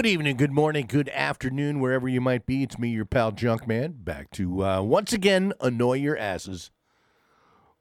[0.00, 2.62] Good evening, good morning, good afternoon, wherever you might be.
[2.62, 6.70] It's me, your pal Junkman, back to uh, once again annoy your asses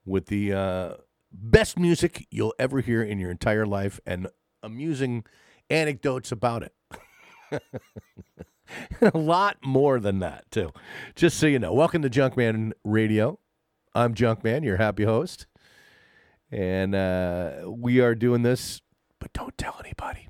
[0.06, 0.94] with the uh,
[1.32, 4.28] best music you'll ever hear in your entire life and
[4.62, 5.24] amusing
[5.70, 6.74] anecdotes about it.
[9.02, 10.72] A lot more than that, too.
[11.16, 11.72] Just so you know.
[11.72, 13.40] Welcome to Junkman Radio.
[13.96, 15.48] I'm Junkman, your happy host.
[16.52, 18.82] And uh, we are doing this,
[19.20, 20.28] but don't tell anybody.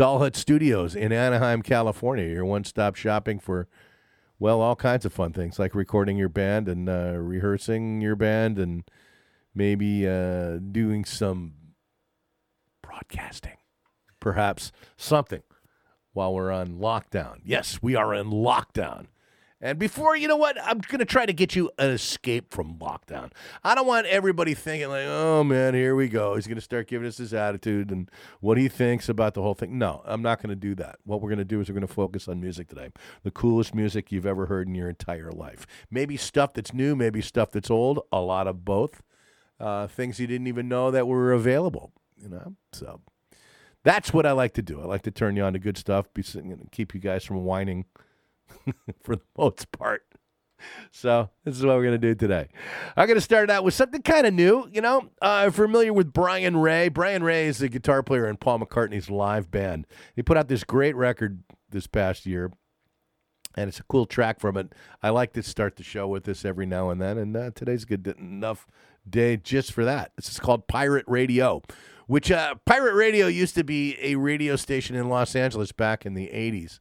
[0.00, 2.24] Doll Hut Studios in Anaheim, California.
[2.24, 3.68] Your one stop shopping for,
[4.38, 8.58] well, all kinds of fun things like recording your band and uh, rehearsing your band
[8.58, 8.84] and
[9.54, 11.52] maybe uh, doing some
[12.80, 13.58] broadcasting,
[14.20, 15.42] perhaps something
[16.14, 17.40] while we're on lockdown.
[17.44, 19.08] Yes, we are in lockdown.
[19.62, 20.56] And before, you know what?
[20.62, 23.30] I'm going to try to get you an escape from lockdown.
[23.62, 26.34] I don't want everybody thinking, like, oh man, here we go.
[26.34, 29.52] He's going to start giving us his attitude and what he thinks about the whole
[29.52, 29.78] thing.
[29.78, 30.96] No, I'm not going to do that.
[31.04, 32.90] What we're going to do is we're going to focus on music today.
[33.22, 35.66] The coolest music you've ever heard in your entire life.
[35.90, 39.02] Maybe stuff that's new, maybe stuff that's old, a lot of both.
[39.58, 42.54] Uh, things you didn't even know that were available, you know?
[42.72, 43.02] So
[43.84, 44.80] that's what I like to do.
[44.80, 46.24] I like to turn you on to good stuff, be,
[46.70, 47.84] keep you guys from whining
[49.02, 50.02] for the most part.
[50.90, 52.48] So this is what we're to do today.
[52.96, 54.68] I'm to start out with something kind of new.
[54.70, 56.88] You know, uh, familiar with Brian Ray.
[56.88, 59.86] Brian Ray is the guitar player in Paul McCartney's live band.
[60.14, 62.52] He put out this great record this past year,
[63.56, 64.72] and it's a cool track from it.
[65.02, 67.84] I like to start the show with this every now and then, and uh, today's
[67.84, 68.66] a good enough
[69.08, 70.12] day just for that.
[70.16, 71.62] This is called Pirate Radio,
[72.06, 76.14] which uh, Pirate Radio used to be a radio station in Los Angeles back in
[76.14, 76.80] the 80s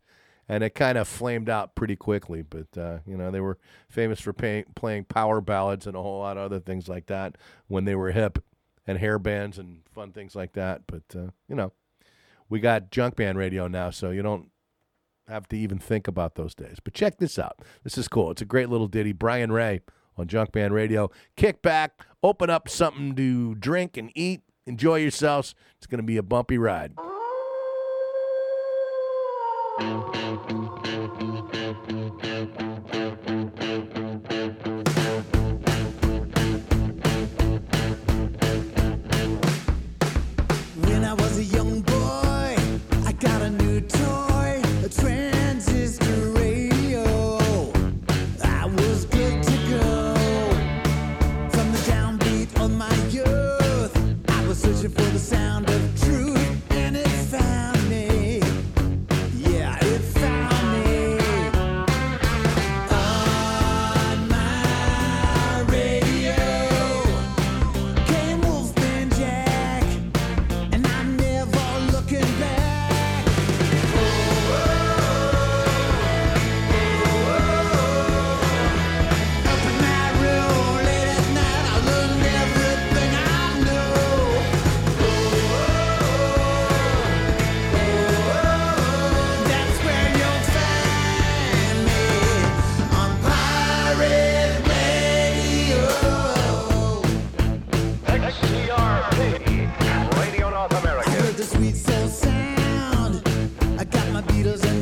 [0.50, 2.42] and it kind of flamed out pretty quickly.
[2.42, 6.20] But uh, you know, they were famous for pay- playing power ballads and a whole
[6.20, 7.38] lot of other things like that
[7.68, 8.44] when they were hip,
[8.88, 10.82] and hair bands and fun things like that.
[10.88, 11.72] But uh, you know,
[12.50, 14.50] we got Junkman radio now, so you don't
[15.28, 16.78] have to even think about those days.
[16.84, 17.60] But check this out.
[17.84, 18.32] This is cool.
[18.32, 19.14] It's a great little ditty.
[19.14, 19.82] Brian Ray
[20.18, 21.12] on Junkman Radio.
[21.36, 24.42] Kick back, open up something to drink and eat.
[24.66, 25.54] Enjoy yourselves.
[25.78, 26.94] It's going to be a bumpy ride.
[29.80, 30.89] When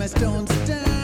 [0.07, 0.96] Stones down.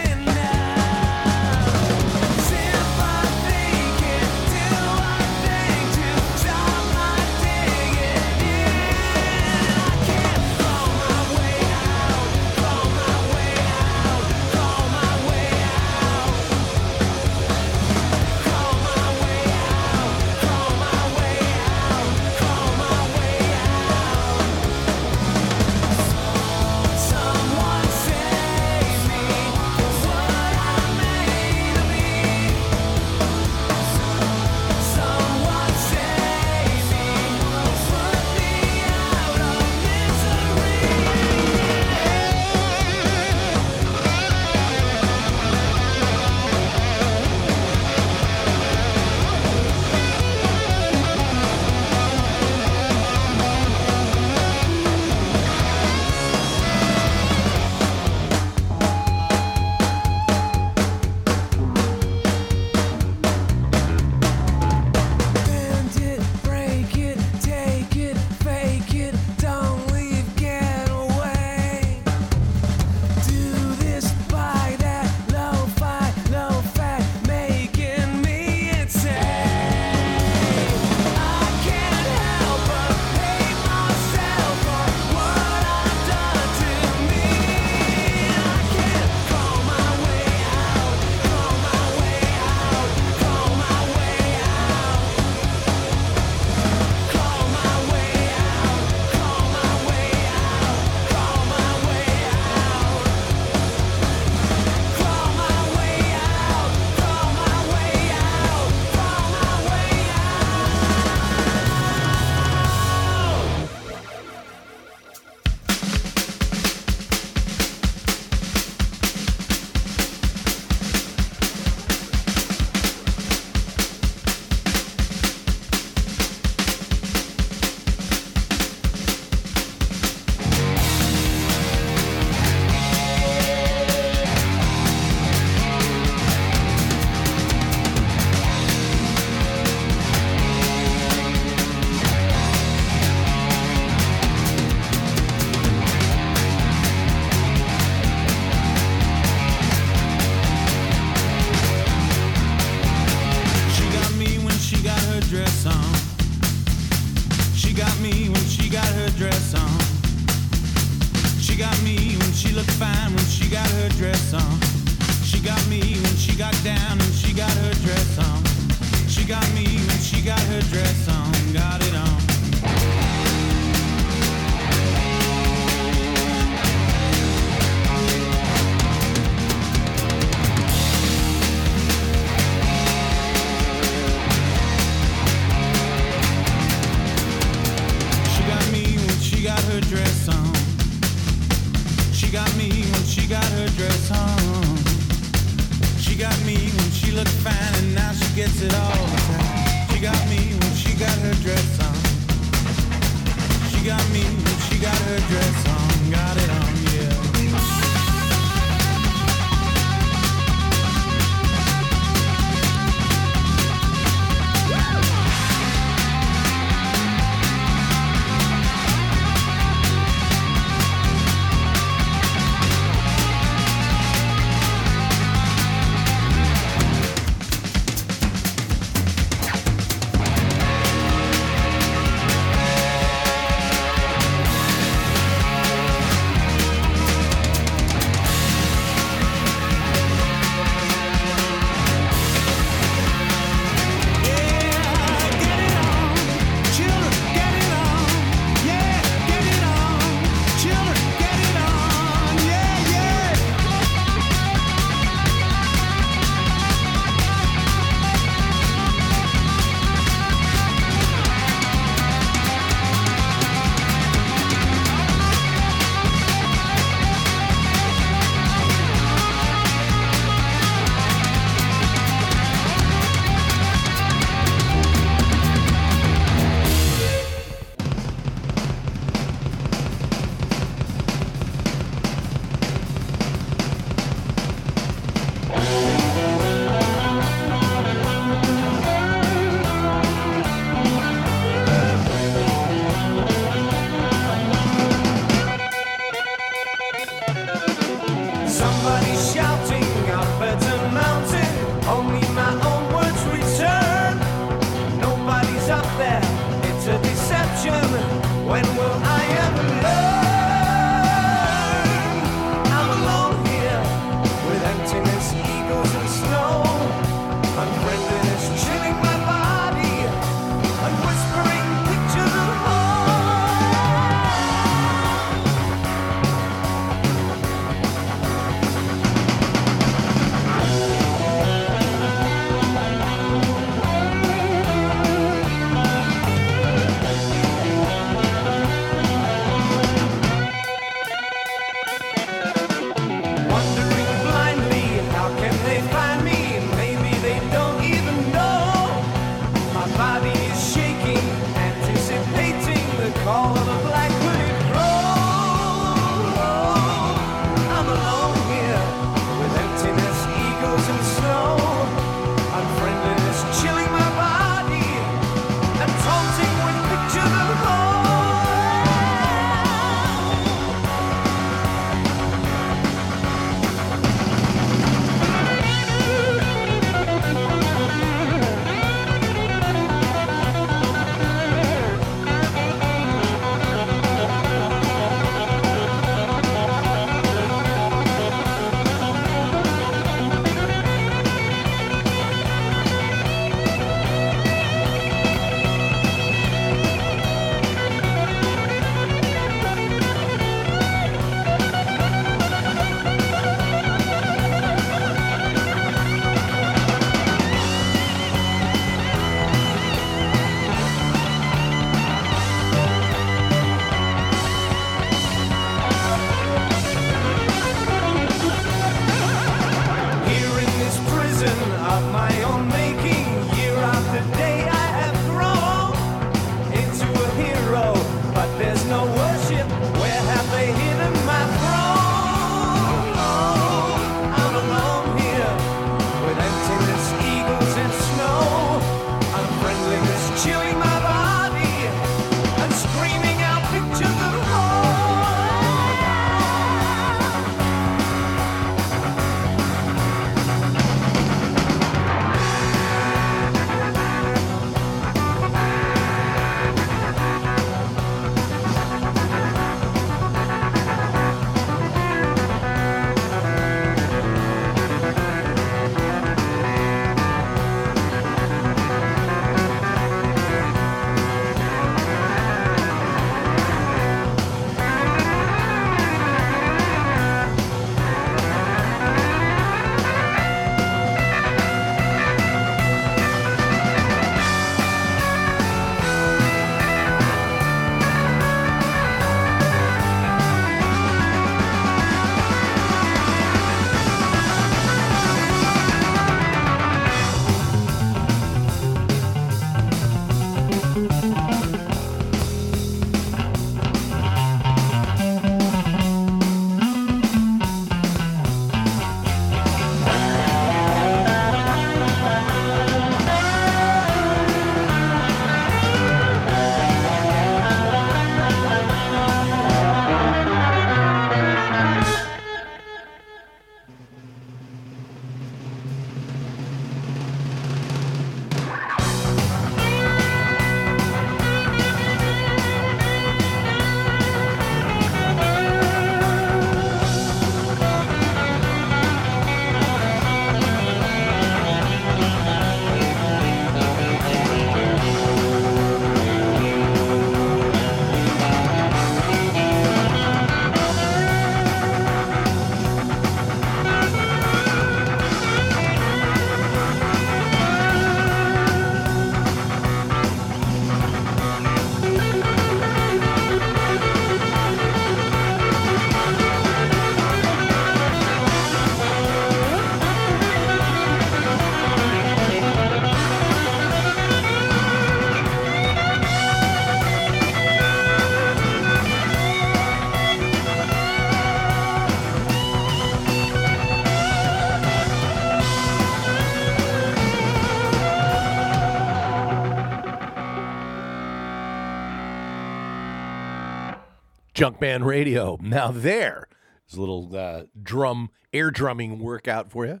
[594.62, 595.58] Junkman Radio.
[595.60, 596.46] Now there
[596.88, 600.00] is a little uh, drum, air drumming workout for you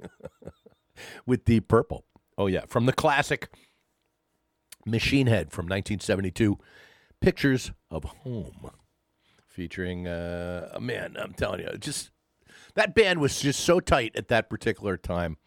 [1.26, 2.04] with Deep Purple.
[2.36, 3.48] Oh yeah, from the classic
[4.86, 6.58] Machine Head from 1972,
[7.20, 8.70] Pictures of Home,
[9.48, 11.16] featuring uh, a man.
[11.18, 12.12] I'm telling you, just
[12.74, 15.38] that band was just so tight at that particular time.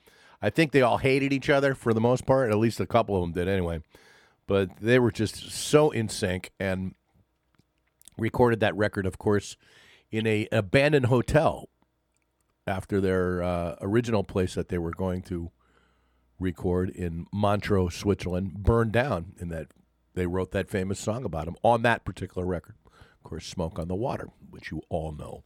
[0.42, 2.52] I think they all hated each other for the most part.
[2.52, 3.80] At least a couple of them did, anyway.
[4.46, 6.96] But they were just so in sync and
[8.22, 9.58] recorded that record, of course,
[10.12, 11.70] in a abandoned hotel
[12.68, 15.52] after their uh, original place that they were going to
[16.40, 19.34] record in Montreux, Switzerland, burned down.
[19.40, 19.68] In that
[20.14, 22.76] they wrote that famous song about him on that particular record.
[22.86, 25.44] Of course, "Smoke on the Water," which you all know.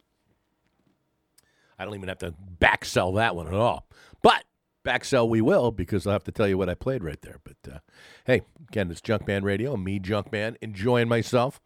[1.78, 3.86] I don't even have to back sell that one at all.
[4.22, 4.44] But
[4.82, 7.40] back sell we will because I'll have to tell you what I played right there.
[7.44, 7.78] But uh,
[8.24, 11.60] hey, again, it's Junkman Radio, me, Junkman, enjoying myself.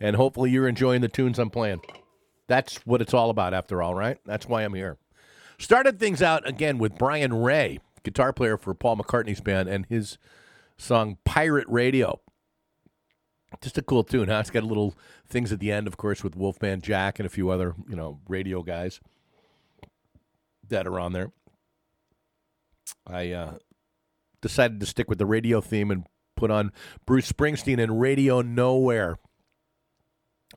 [0.00, 1.82] And hopefully you're enjoying the tunes I'm playing.
[2.48, 4.18] That's what it's all about, after all, right?
[4.24, 4.96] That's why I'm here.
[5.58, 10.16] Started things out again with Brian Ray, guitar player for Paul McCartney's band, and his
[10.78, 12.20] song Pirate Radio.
[13.60, 14.38] Just a cool tune, huh?
[14.38, 14.94] It's got little
[15.28, 18.20] things at the end, of course, with Wolfman Jack and a few other, you know,
[18.26, 19.00] radio guys
[20.68, 21.32] that are on there.
[23.06, 23.54] I uh,
[24.40, 26.72] decided to stick with the radio theme and put on
[27.06, 29.18] Bruce Springsteen and Radio Nowhere.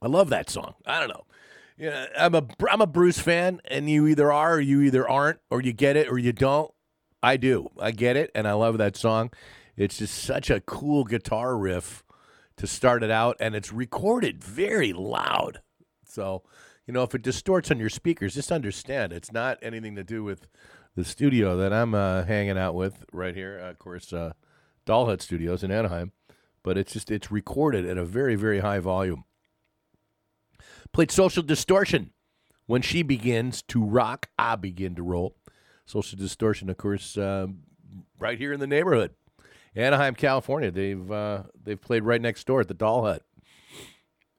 [0.03, 0.75] I love that song.
[0.85, 1.23] I don't know.
[1.77, 5.39] Yeah, I'm a I'm a Bruce fan, and you either are or you either aren't,
[5.49, 6.71] or you get it or you don't.
[7.23, 7.69] I do.
[7.79, 9.31] I get it, and I love that song.
[9.77, 12.03] It's just such a cool guitar riff
[12.57, 15.61] to start it out, and it's recorded very loud.
[16.05, 16.43] So,
[16.85, 20.23] you know, if it distorts on your speakers, just understand it's not anything to do
[20.23, 20.47] with
[20.95, 23.57] the studio that I'm uh, hanging out with right here.
[23.57, 24.33] of course, uh,
[24.85, 26.11] Doll Hut Studios in Anaheim,
[26.61, 29.23] but it's just it's recorded at a very very high volume.
[30.93, 32.11] Played Social Distortion.
[32.65, 35.35] When she begins to rock, I begin to roll.
[35.85, 37.63] Social Distortion, of course, um,
[38.17, 39.11] right here in the neighborhood,
[39.75, 40.71] Anaheim, California.
[40.71, 43.21] They've uh, they've played right next door at the Doll Hut,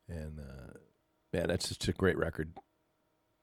[0.09, 0.79] and uh,
[1.35, 2.55] man, that's just a great record.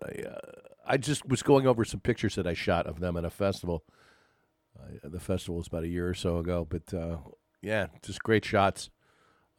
[0.03, 0.39] I uh,
[0.87, 3.83] I just was going over some pictures that I shot of them at a festival.
[5.03, 7.17] The festival was about a year or so ago, but uh,
[7.61, 8.89] yeah, just great shots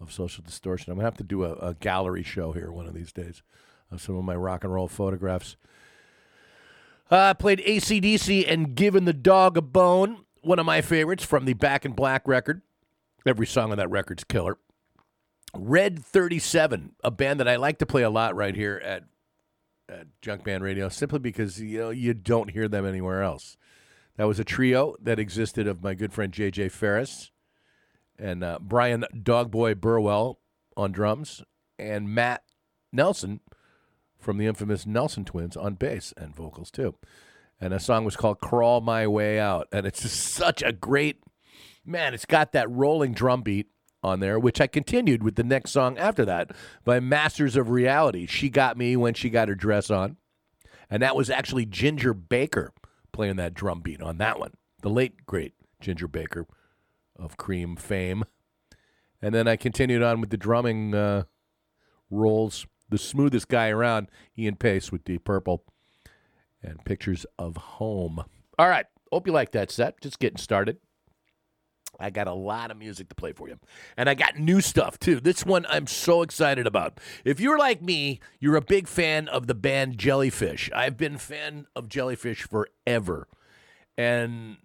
[0.03, 0.91] of Social Distortion.
[0.91, 3.43] I'm gonna have to do a, a gallery show here one of these days
[3.91, 5.57] of some of my rock and roll photographs.
[7.11, 11.53] Uh, played ACDC and Given the Dog a Bone, one of my favorites from the
[11.53, 12.63] Back in Black record.
[13.27, 14.59] Every song on that record's killer.
[15.55, 19.05] Red 37, a band that I like to play a lot right here at,
[19.89, 23.59] at Junkman Radio, simply because you know you don't hear them anywhere else.
[24.17, 27.32] That was a trio that existed of my good friend JJ Ferris
[28.19, 30.39] and uh, Brian Dogboy Burwell
[30.77, 31.43] on drums,
[31.79, 32.45] and Matt
[32.93, 33.41] Nelson
[34.19, 36.95] from the infamous Nelson Twins on bass and vocals too.
[37.61, 41.23] And a song was called "Crawl My Way Out," and it's just such a great
[41.85, 42.15] man.
[42.15, 43.69] It's got that rolling drum beat
[44.03, 46.51] on there, which I continued with the next song after that
[46.85, 48.27] by Masters of Reality.
[48.27, 50.17] She got me when she got her dress on,
[50.91, 52.73] and that was actually Ginger Baker
[53.13, 54.55] playing that drum beat on that one.
[54.83, 56.47] The late great Ginger Baker
[57.17, 58.25] of Cream fame.
[59.21, 61.25] And then I continued on with the drumming uh,
[62.11, 62.67] rolls.
[62.89, 65.65] The smoothest guy around, Ian Paice with Deep Purple,
[66.63, 68.25] and pictures of home.
[68.59, 70.01] All right, hope you like that set.
[70.01, 70.77] Just getting started.
[71.99, 73.59] I got a lot of music to play for you.
[73.97, 75.21] And I got new stuff too.
[75.21, 76.99] This one I'm so excited about.
[77.25, 80.71] If you're like me, you're a big fan of the band Jellyfish.
[80.75, 83.29] I've been a fan of Jellyfish forever.
[83.97, 84.57] And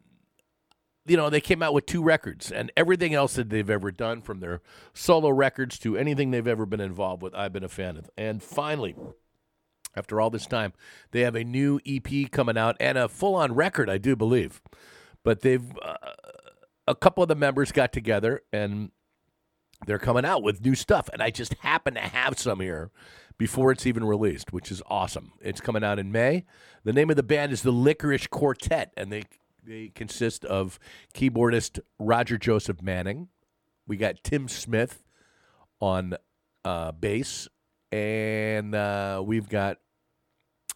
[1.08, 4.22] you know, they came out with two records and everything else that they've ever done
[4.22, 4.62] from their
[4.94, 8.10] solo records to anything they've ever been involved with, I've been a fan of.
[8.18, 8.96] And finally,
[9.96, 10.74] after all this time,
[11.12, 14.62] they have a new EP coming out and a full on record, I do believe.
[15.24, 15.96] But they've, uh,
[16.88, 18.92] a couple of the members got together and
[19.86, 21.10] they're coming out with new stuff.
[21.12, 22.92] And I just happen to have some here
[23.38, 25.34] before it's even released, which is awesome.
[25.42, 26.46] It's coming out in May.
[26.84, 29.24] The name of the band is the Lickerish Quartet, and they
[29.68, 30.80] they consist of
[31.14, 33.28] keyboardist Roger Joseph Manning.
[33.86, 35.04] We got Tim Smith
[35.82, 36.16] on
[36.64, 37.48] uh, bass,
[37.92, 39.78] and uh, we've got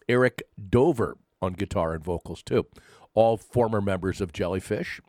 [0.08, 2.66] Eric Dover on guitar and vocals too.
[3.14, 5.00] All former members of Jellyfish.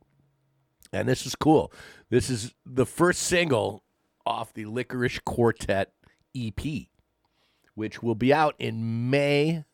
[0.92, 1.72] And this is cool.
[2.10, 3.84] This is the first single
[4.26, 5.92] off the Lickerish Quartet
[6.36, 6.62] EP,
[7.76, 9.66] which will be out in May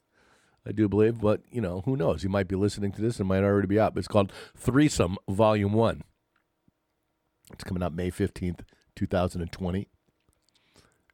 [0.70, 1.20] I do believe.
[1.20, 2.24] But, you know, who knows?
[2.24, 3.98] You might be listening to this and might already be up.
[3.98, 6.04] It's called Threesome Volume 1.
[7.52, 8.60] It's coming out May 15th,
[8.96, 9.88] 2020.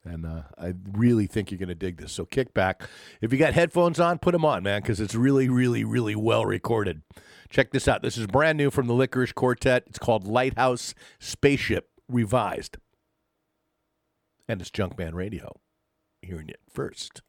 [0.03, 2.11] And uh, I really think you're going to dig this.
[2.11, 2.83] So kick back.
[3.21, 6.45] If you got headphones on, put them on, man, because it's really, really, really well
[6.45, 7.01] recorded.
[7.49, 8.03] Check this out.
[8.03, 9.85] This is brand new from the Lickerish Quartet.
[9.87, 12.77] It's called Lighthouse Spaceship Revised.
[14.49, 15.61] And it's Junkman Radio.
[16.21, 17.21] Hearing it first.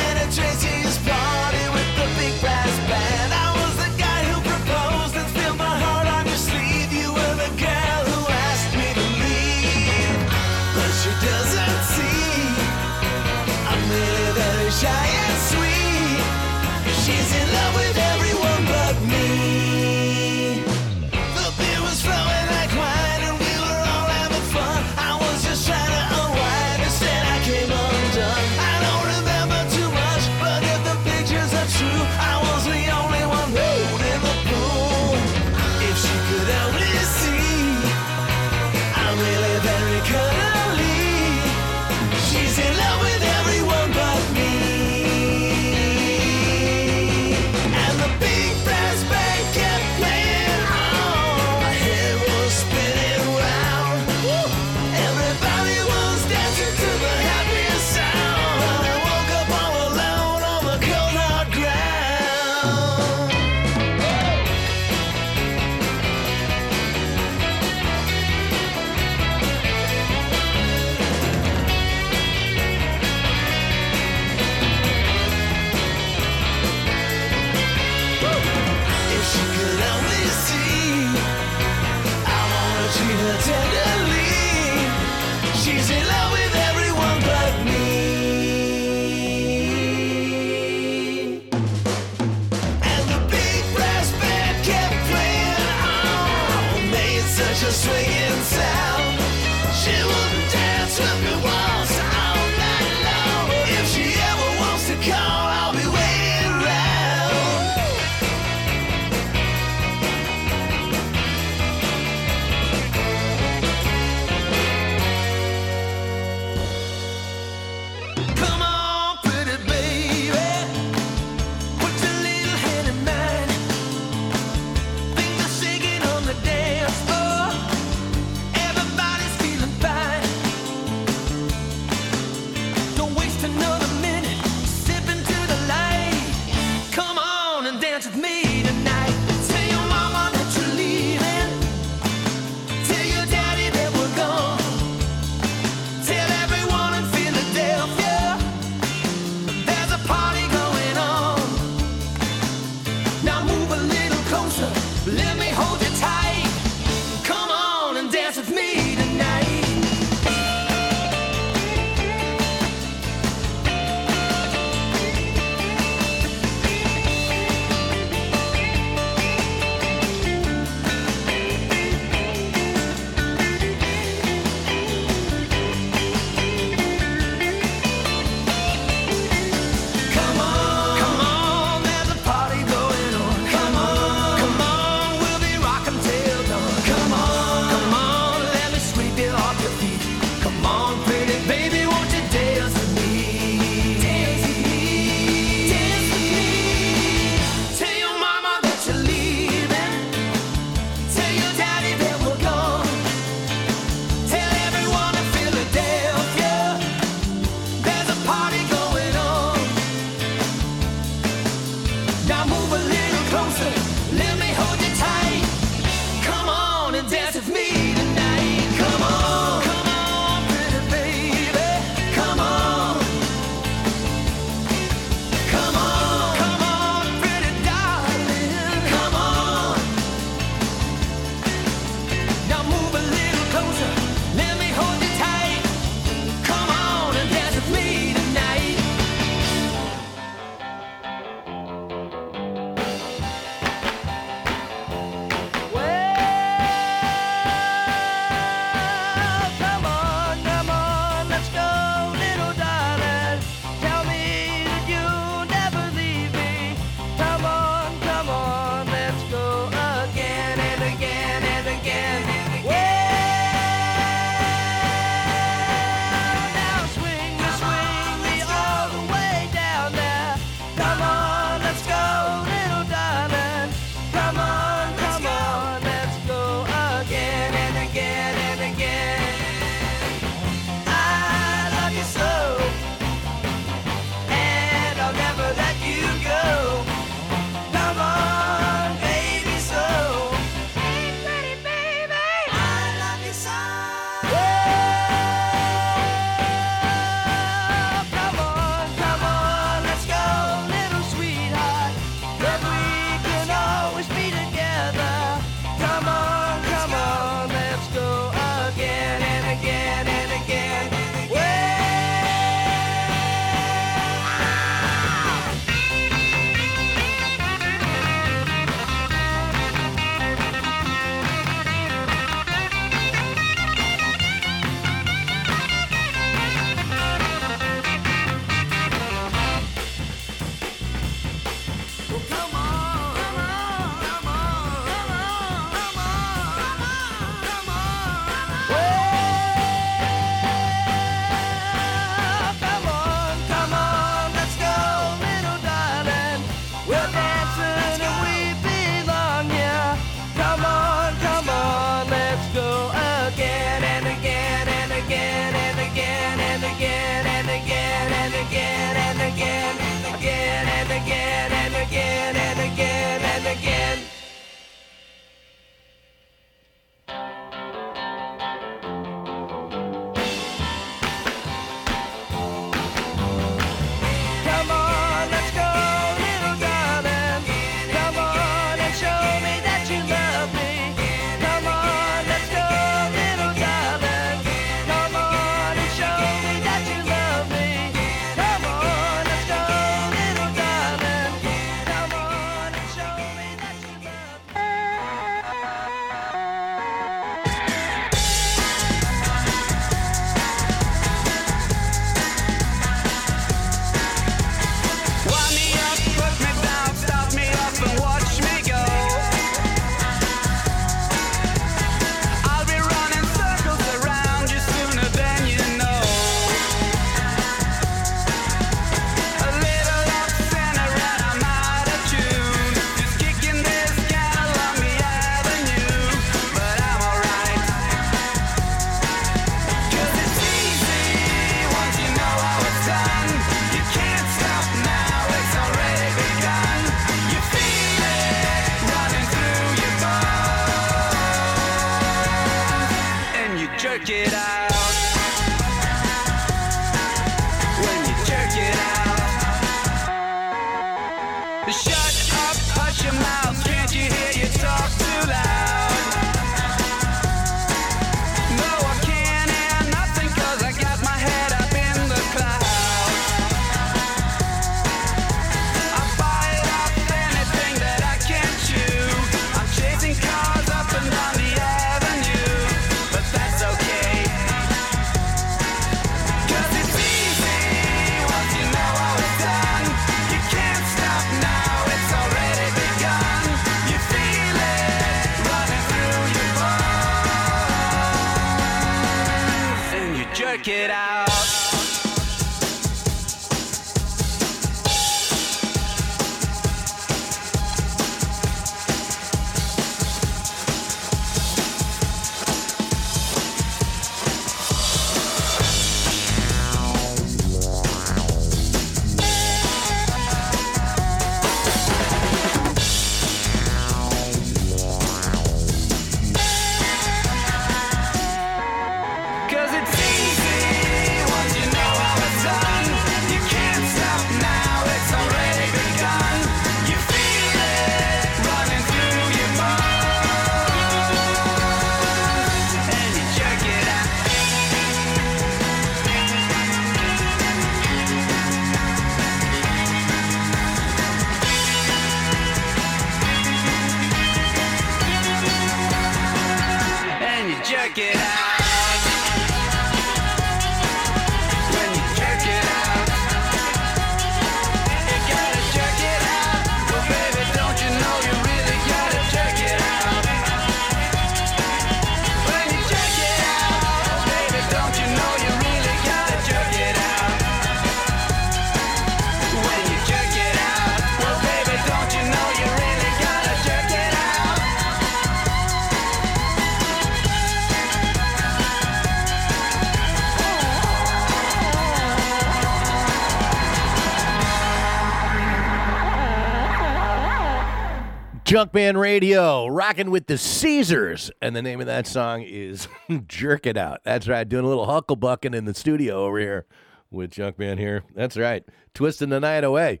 [588.56, 591.30] Junkman Radio, rocking with the Caesars.
[591.42, 592.88] And the name of that song is
[593.28, 594.00] Jerk It Out.
[594.02, 596.64] That's right, doing a little hucklebucking in the studio over here
[597.10, 598.04] with Junkman here.
[598.14, 600.00] That's right, twisting the night away.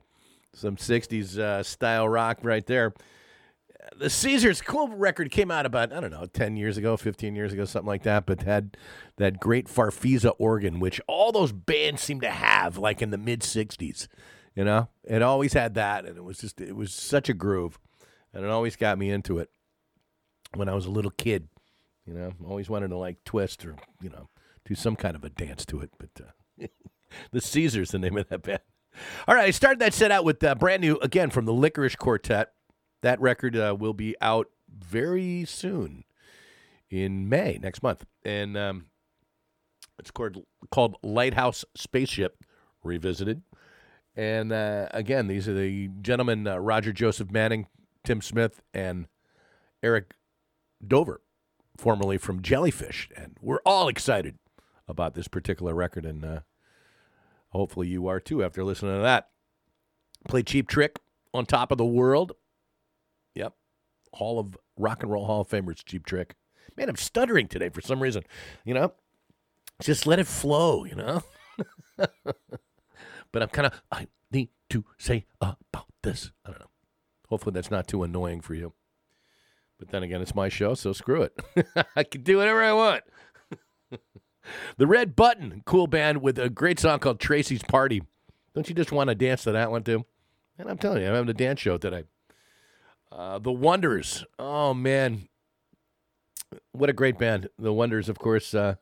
[0.54, 2.94] Some 60s uh, style rock right there.
[3.94, 7.52] The Caesars cool record came out about, I don't know, 10 years ago, 15 years
[7.52, 8.78] ago, something like that, but had
[9.18, 13.42] that great Farfisa organ, which all those bands seem to have like in the mid
[13.42, 14.08] 60s.
[14.54, 17.78] You know, it always had that, and it was just, it was such a groove
[18.36, 19.48] and it always got me into it
[20.54, 21.48] when I was a little kid.
[22.06, 24.28] You know, always wanted to like twist or you know
[24.64, 25.90] do some kind of a dance to it.
[25.98, 26.66] But uh,
[27.32, 28.60] the Caesars, the name of that band.
[29.26, 31.96] All right, I started that set out with uh, brand new again from the Lickerish
[31.96, 32.52] Quartet.
[33.02, 36.04] That record uh, will be out very soon
[36.90, 38.86] in May next month, and um,
[39.98, 42.44] it's called called Lighthouse Spaceship
[42.84, 43.42] Revisited.
[44.14, 47.66] And uh, again, these are the gentlemen uh, Roger Joseph Manning,
[48.06, 49.08] Tim Smith, and
[49.82, 50.14] Eric
[50.86, 51.20] Dover,
[51.76, 53.10] formerly from Jellyfish.
[53.16, 54.38] And we're all excited
[54.88, 56.40] about this particular record, and uh,
[57.50, 59.28] hopefully you are too after listening to that.
[60.28, 61.00] Play Cheap Trick
[61.34, 62.32] on top of the world.
[63.34, 63.54] Yep.
[64.14, 66.36] Hall of Rock and Roll Hall of Famers, Cheap Trick.
[66.76, 68.22] Man, I'm stuttering today for some reason.
[68.64, 68.92] You know,
[69.80, 71.22] just let it flow, you know?
[71.96, 76.30] but I'm kind of, I need to say about this.
[76.44, 76.65] I don't know.
[77.28, 78.72] Hopefully that's not too annoying for you.
[79.78, 81.38] But then again, it's my show, so screw it.
[81.96, 83.04] I can do whatever I want.
[84.78, 88.02] the Red Button, cool band with a great song called Tracey's Party.
[88.54, 90.06] Don't you just want to dance to that one too?
[90.58, 92.04] And I'm telling you, I'm having a dance show today.
[93.12, 94.24] Uh, the Wonders.
[94.38, 95.28] Oh man,
[96.72, 97.48] what a great band!
[97.58, 98.76] The Wonders, of course, uh,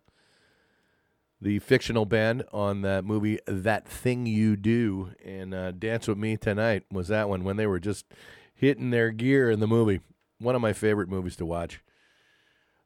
[1.45, 6.38] the fictional band on that movie That Thing You Do, and uh, Dance with Me
[6.38, 8.07] Tonight was that one when they were just
[8.55, 10.01] hitting their gear in the movie.
[10.38, 11.82] One of my favorite movies to watch.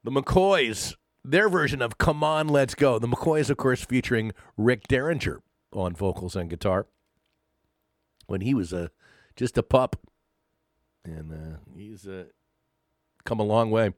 [0.02, 2.98] The McCoys, their version of Come On, Let's Go.
[2.98, 5.40] The McCoys, of course, featuring Rick Derringer
[5.72, 6.88] on vocals and guitar
[8.26, 8.90] when he was a
[9.36, 9.94] just a pup,
[11.04, 12.24] and uh, he's uh,
[13.24, 13.92] come a long way.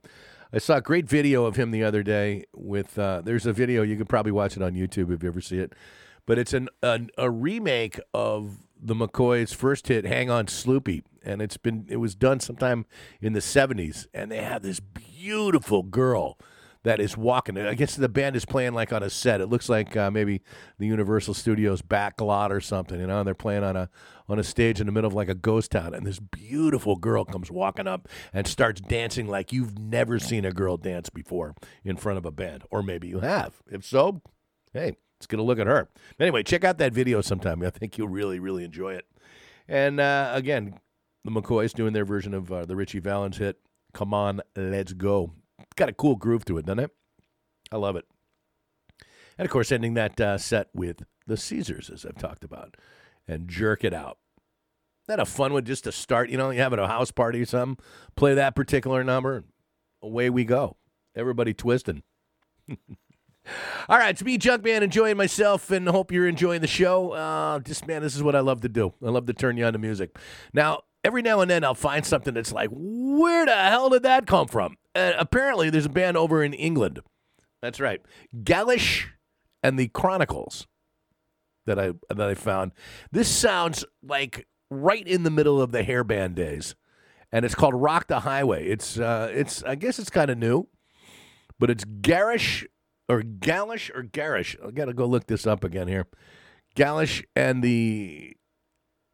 [0.52, 2.44] I saw a great video of him the other day.
[2.54, 5.40] With uh, there's a video you can probably watch it on YouTube if you ever
[5.40, 5.74] see it,
[6.26, 11.40] but it's an, an a remake of the McCoys' first hit, "Hang On, Sloopy," and
[11.40, 12.86] it's been it was done sometime
[13.20, 16.36] in the '70s, and they have this beautiful girl
[16.82, 17.58] that is walking.
[17.58, 19.40] I guess the band is playing like on a set.
[19.40, 20.42] It looks like uh, maybe
[20.78, 22.98] the Universal Studios back lot or something.
[22.98, 23.90] You know, they're playing on a
[24.28, 27.24] on a stage in the middle of like a ghost town, and this beautiful girl
[27.24, 31.54] comes walking up and starts dancing like you've never seen a girl dance before
[31.84, 33.60] in front of a band, or maybe you have.
[33.70, 34.22] If so,
[34.72, 35.88] hey, let's get a look at her.
[36.18, 37.62] Anyway, check out that video sometime.
[37.62, 39.06] I think you'll really, really enjoy it.
[39.68, 40.78] And uh, again,
[41.24, 43.58] the McCoys doing their version of uh, the Ritchie Valens hit,
[43.92, 45.32] Come On, Let's Go.
[45.76, 46.90] Got a cool groove to it, doesn't it?
[47.72, 48.04] I love it.
[49.38, 52.76] And of course, ending that uh, set with the Caesars, as I've talked about,
[53.26, 54.18] and Jerk It Out.
[55.08, 56.30] That a fun one just to start?
[56.30, 57.82] You know, you're having a house party or something,
[58.16, 59.46] play that particular number, and
[60.02, 60.76] away we go.
[61.16, 62.02] Everybody twisting.
[63.88, 67.12] All right, it's me, Junkman, enjoying myself, and hope you're enjoying the show.
[67.12, 68.94] Uh, just man, this is what I love to do.
[69.04, 70.16] I love to turn you on to music.
[70.52, 74.26] Now, every now and then, I'll find something that's like, where the hell did that
[74.26, 74.76] come from?
[74.94, 77.00] Uh, apparently, there's a band over in England.
[77.62, 78.00] That's right,
[78.42, 79.06] Galish
[79.62, 80.66] and the Chronicles
[81.66, 82.72] that I that I found.
[83.12, 86.74] This sounds like right in the middle of the hairband days,
[87.30, 88.66] and it's called Rock the Highway.
[88.66, 90.68] It's uh, it's I guess it's kind of new,
[91.58, 92.66] but it's garish
[93.08, 94.56] or Galish or Garish.
[94.64, 96.06] I got to go look this up again here.
[96.76, 98.36] Galish and the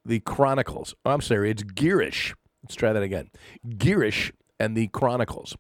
[0.06, 0.94] the Chronicles.
[1.04, 2.34] Oh, I'm sorry, it's Gearish.
[2.62, 3.30] Let's try that again.
[3.66, 5.56] Gearish and the Chronicles.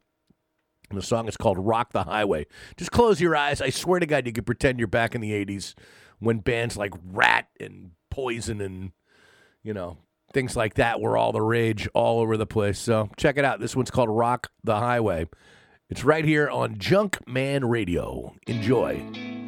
[0.90, 2.46] And the song is called Rock the Highway.
[2.76, 3.60] Just close your eyes.
[3.60, 5.74] I swear to God, you could pretend you're back in the 80s
[6.20, 8.92] when bands like Ratt and Poison and,
[9.62, 9.98] you know,
[10.32, 12.78] things like that were all the rage all over the place.
[12.78, 13.60] So check it out.
[13.60, 15.26] This one's called Rock the Highway.
[15.90, 18.34] It's right here on Junkman Radio.
[18.46, 19.45] Enjoy.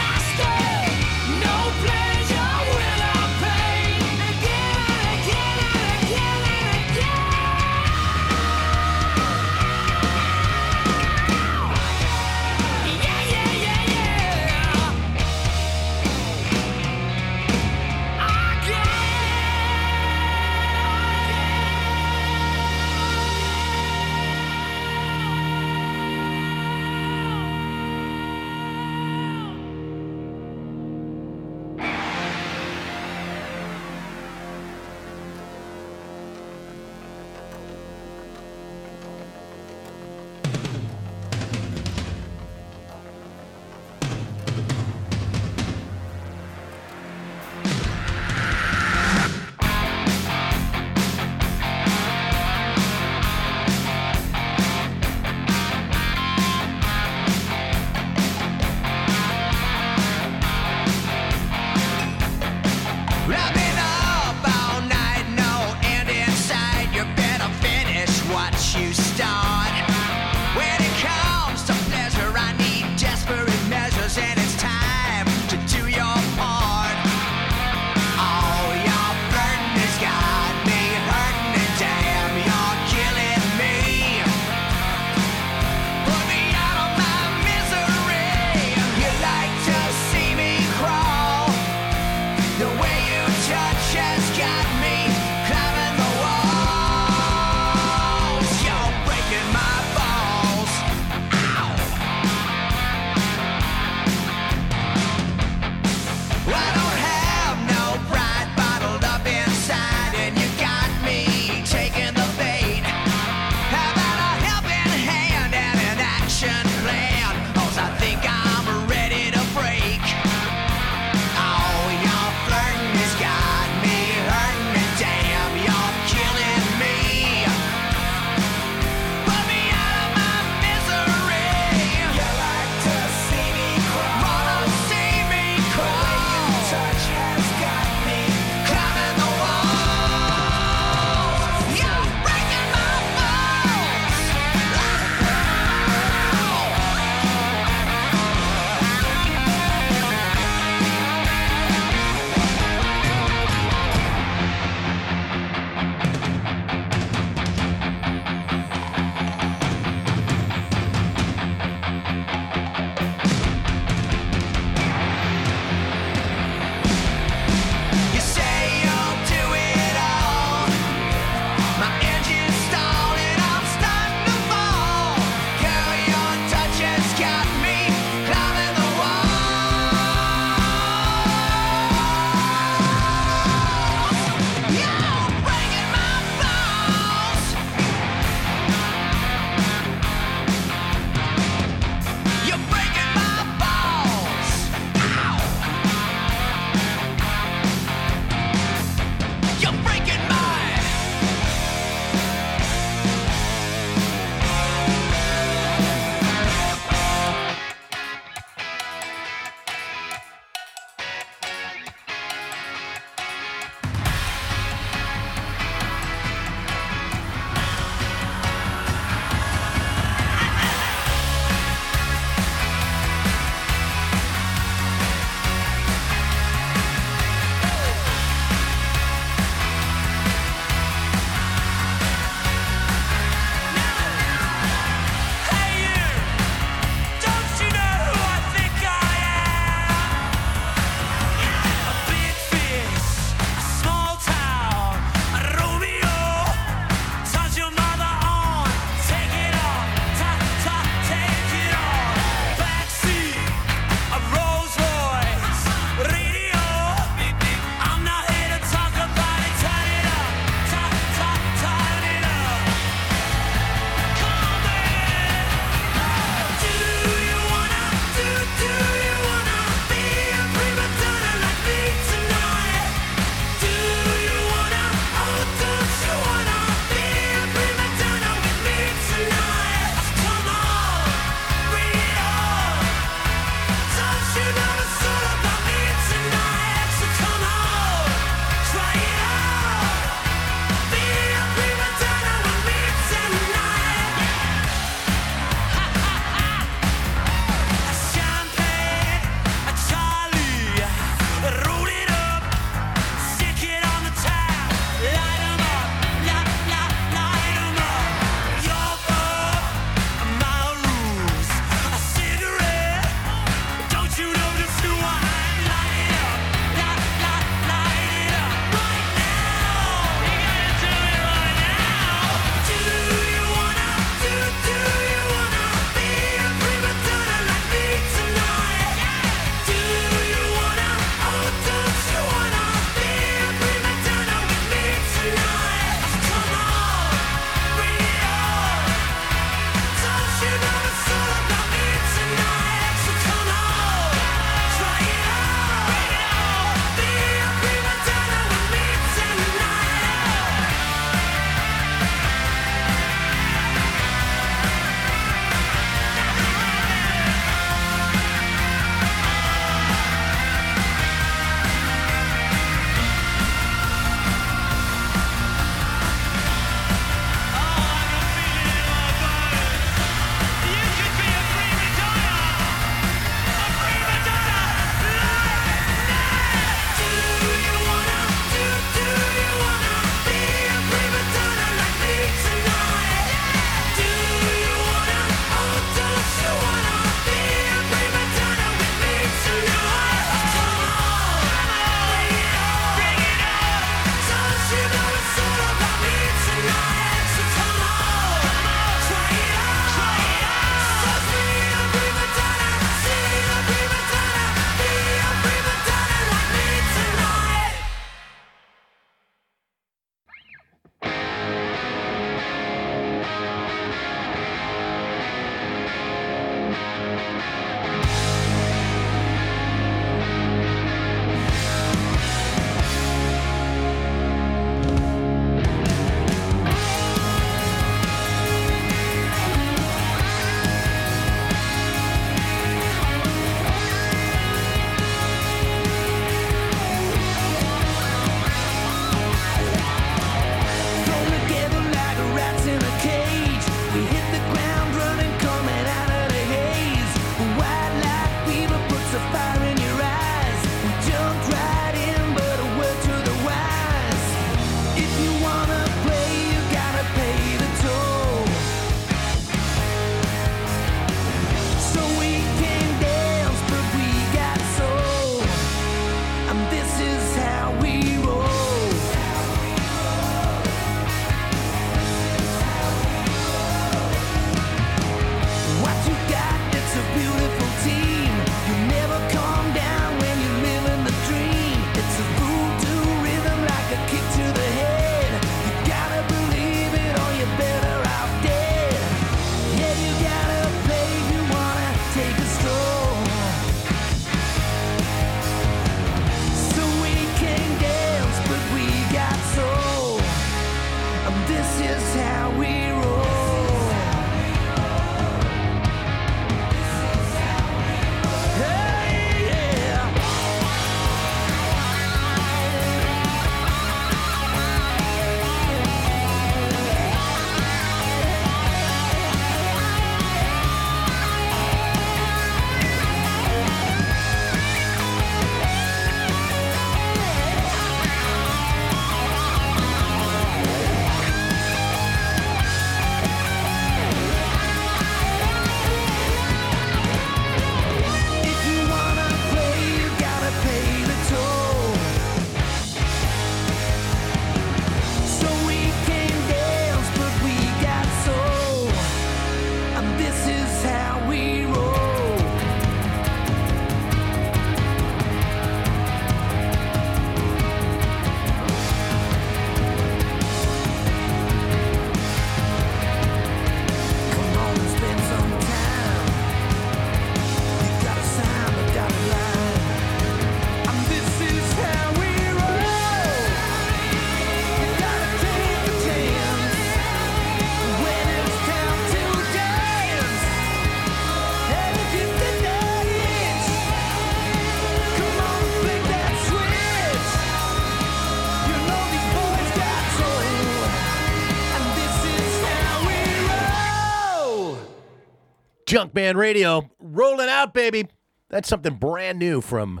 [595.86, 598.08] Junkman Radio, rolling out, baby.
[598.48, 600.00] That's something brand new from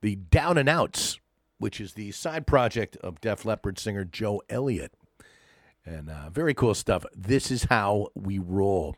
[0.00, 1.20] the Down N Outz,
[1.58, 4.92] which is the side project of Def Leppard singer Joe Elliott.
[5.86, 7.04] And uh, very cool stuff.
[7.14, 8.96] This is how we roll.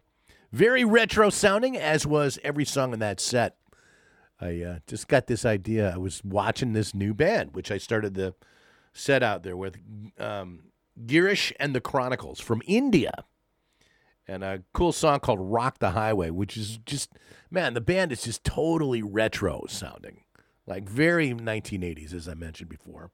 [0.51, 3.57] Very retro sounding, as was every song in that set.
[4.41, 5.93] I uh, just got this idea.
[5.93, 8.35] I was watching this new band, which I started the
[8.95, 9.77] set out there with
[10.19, 10.61] um,
[11.05, 13.13] Girish and the Chronicles from India
[14.27, 17.13] and a cool song called Rock the Highway, which is just,
[17.51, 20.25] man, the band is just totally retro sounding,
[20.67, 23.11] like very 1980s, as I mentioned before.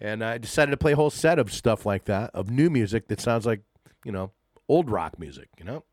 [0.00, 3.08] And I decided to play a whole set of stuff like that, of new music
[3.08, 3.62] that sounds like,
[4.04, 4.32] you know,
[4.68, 5.84] old rock music, you know?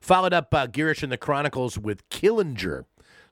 [0.00, 2.84] Followed up uh, Girish and the Chronicles with Killinger.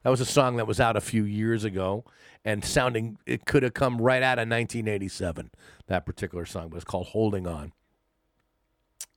[0.02, 2.04] That was a song that was out a few years ago
[2.44, 5.50] and sounding, it could have come right out of 1987,
[5.86, 7.72] that particular song, it's called Holding On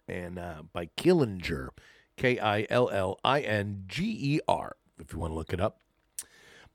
[0.08, 1.70] and uh, by Killinger,
[2.16, 5.62] K I L L I N G E R, if you want to look it
[5.62, 5.80] up.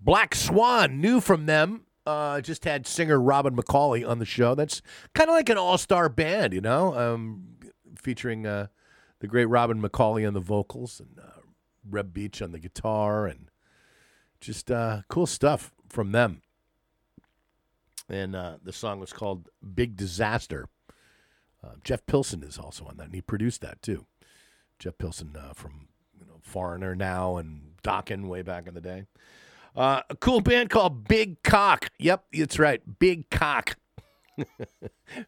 [0.00, 1.86] Black Swan, new from them.
[2.04, 4.56] Uh, just had singer Robin McAuley on the show.
[4.56, 4.82] That's
[5.14, 7.44] kind of like an all star band, you know, um,
[7.96, 8.66] featuring uh,
[9.20, 11.42] the great Robin McAuley on the vocals and uh,
[11.88, 13.50] Reb Beach on the guitar, and
[14.40, 16.42] just uh, cool stuff from them.
[18.08, 20.68] And uh, the song was called Big Disaster.
[21.64, 24.06] Uh, Jeff Pilson is also on that, and he produced that too.
[24.78, 29.04] Jeff Pilson uh, from you know Foreigner now and Dokken way back in the day.
[29.74, 31.90] Uh, a cool band called Big Cock.
[31.98, 33.76] Yep, that's right, Big Cock.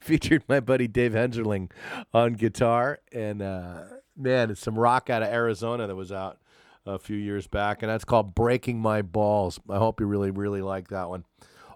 [0.01, 1.71] Featured my buddy Dave Henserling
[2.13, 3.83] on guitar, and uh,
[4.17, 6.39] man, it's some rock out of Arizona that was out
[6.87, 9.59] a few years back, and that's called Breaking My Balls.
[9.71, 11.25] I hope you really, really like that one.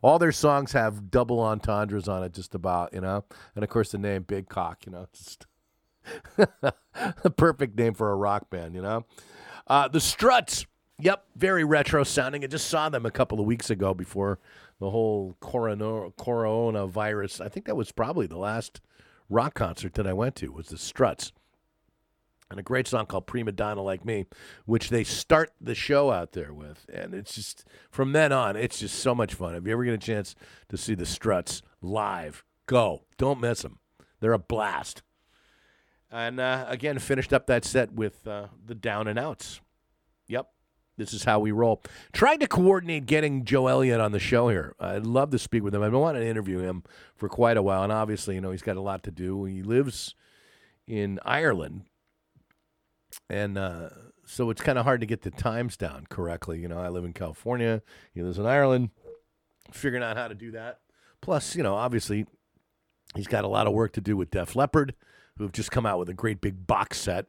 [0.03, 3.25] All their songs have double entendres on it, just about, you know.
[3.55, 5.47] And of course, the name Big Cock, you know, just
[6.37, 9.05] the perfect name for a rock band, you know.
[9.67, 10.67] Uh, the Struts,
[10.99, 12.45] yep, very retro sounding.
[12.45, 14.39] I just saw them a couple of weeks ago before
[14.81, 17.45] the whole corona coronavirus.
[17.45, 18.81] I think that was probably the last
[19.29, 21.33] rock concert that I went to was the Struts
[22.51, 24.27] and a great song called Prima Donna Like Me,
[24.65, 26.87] which they start the show out there with.
[26.93, 29.55] And it's just, from then on, it's just so much fun.
[29.55, 30.35] If you ever get a chance
[30.69, 33.05] to see the Struts live, go.
[33.17, 33.79] Don't miss them.
[34.21, 35.03] They're a blast.
[36.11, 39.61] And uh, again, finished up that set with uh, the Down N Outz.
[40.27, 40.49] Yep.
[40.97, 41.81] This is how we roll.
[42.13, 44.75] Tried to coordinate getting Joe Elliott on the show here.
[44.81, 45.83] I'd love to speak with him.
[45.83, 46.83] I've been wanting to interview him
[47.15, 49.45] for quite a while, and obviously, you know, he's got a lot to do.
[49.45, 50.17] He lives
[50.89, 51.83] in Ireland,
[53.31, 53.91] and uh,
[54.25, 56.61] so it's kind of hard to get the times down correctly.
[56.61, 57.83] You know, I live in California.
[58.13, 58.91] He lives in Ireland.
[59.71, 60.81] Figuring out how to do that.
[61.21, 62.27] Plus, you know, obviously,
[63.15, 64.95] he's got a lot of work to do with Def Leppard,
[65.37, 67.27] who have just come out with a great big box set.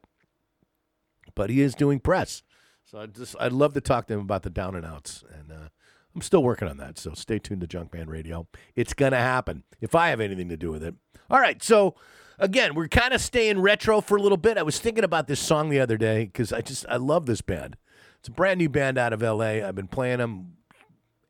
[1.34, 2.42] But he is doing press,
[2.84, 5.52] so I just I'd love to talk to him about the Down N Outz, and
[5.52, 5.68] uh,
[6.14, 6.98] I'm still working on that.
[6.98, 8.48] So stay tuned to Junkman Radio.
[8.74, 10.94] It's gonna happen if I have anything to do with it.
[11.30, 11.94] All right, so
[12.40, 14.58] again, we're kind of staying retro for a little bit.
[14.58, 17.40] I was thinking about this song the other day because I just I love this
[17.40, 17.76] band.
[18.18, 19.62] It's a brand new band out of L.A.
[19.62, 20.56] I've been playing them.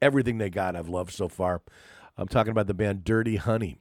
[0.01, 1.61] Everything they got, I've loved so far.
[2.17, 3.79] I'm talking about the band Dirty Honey.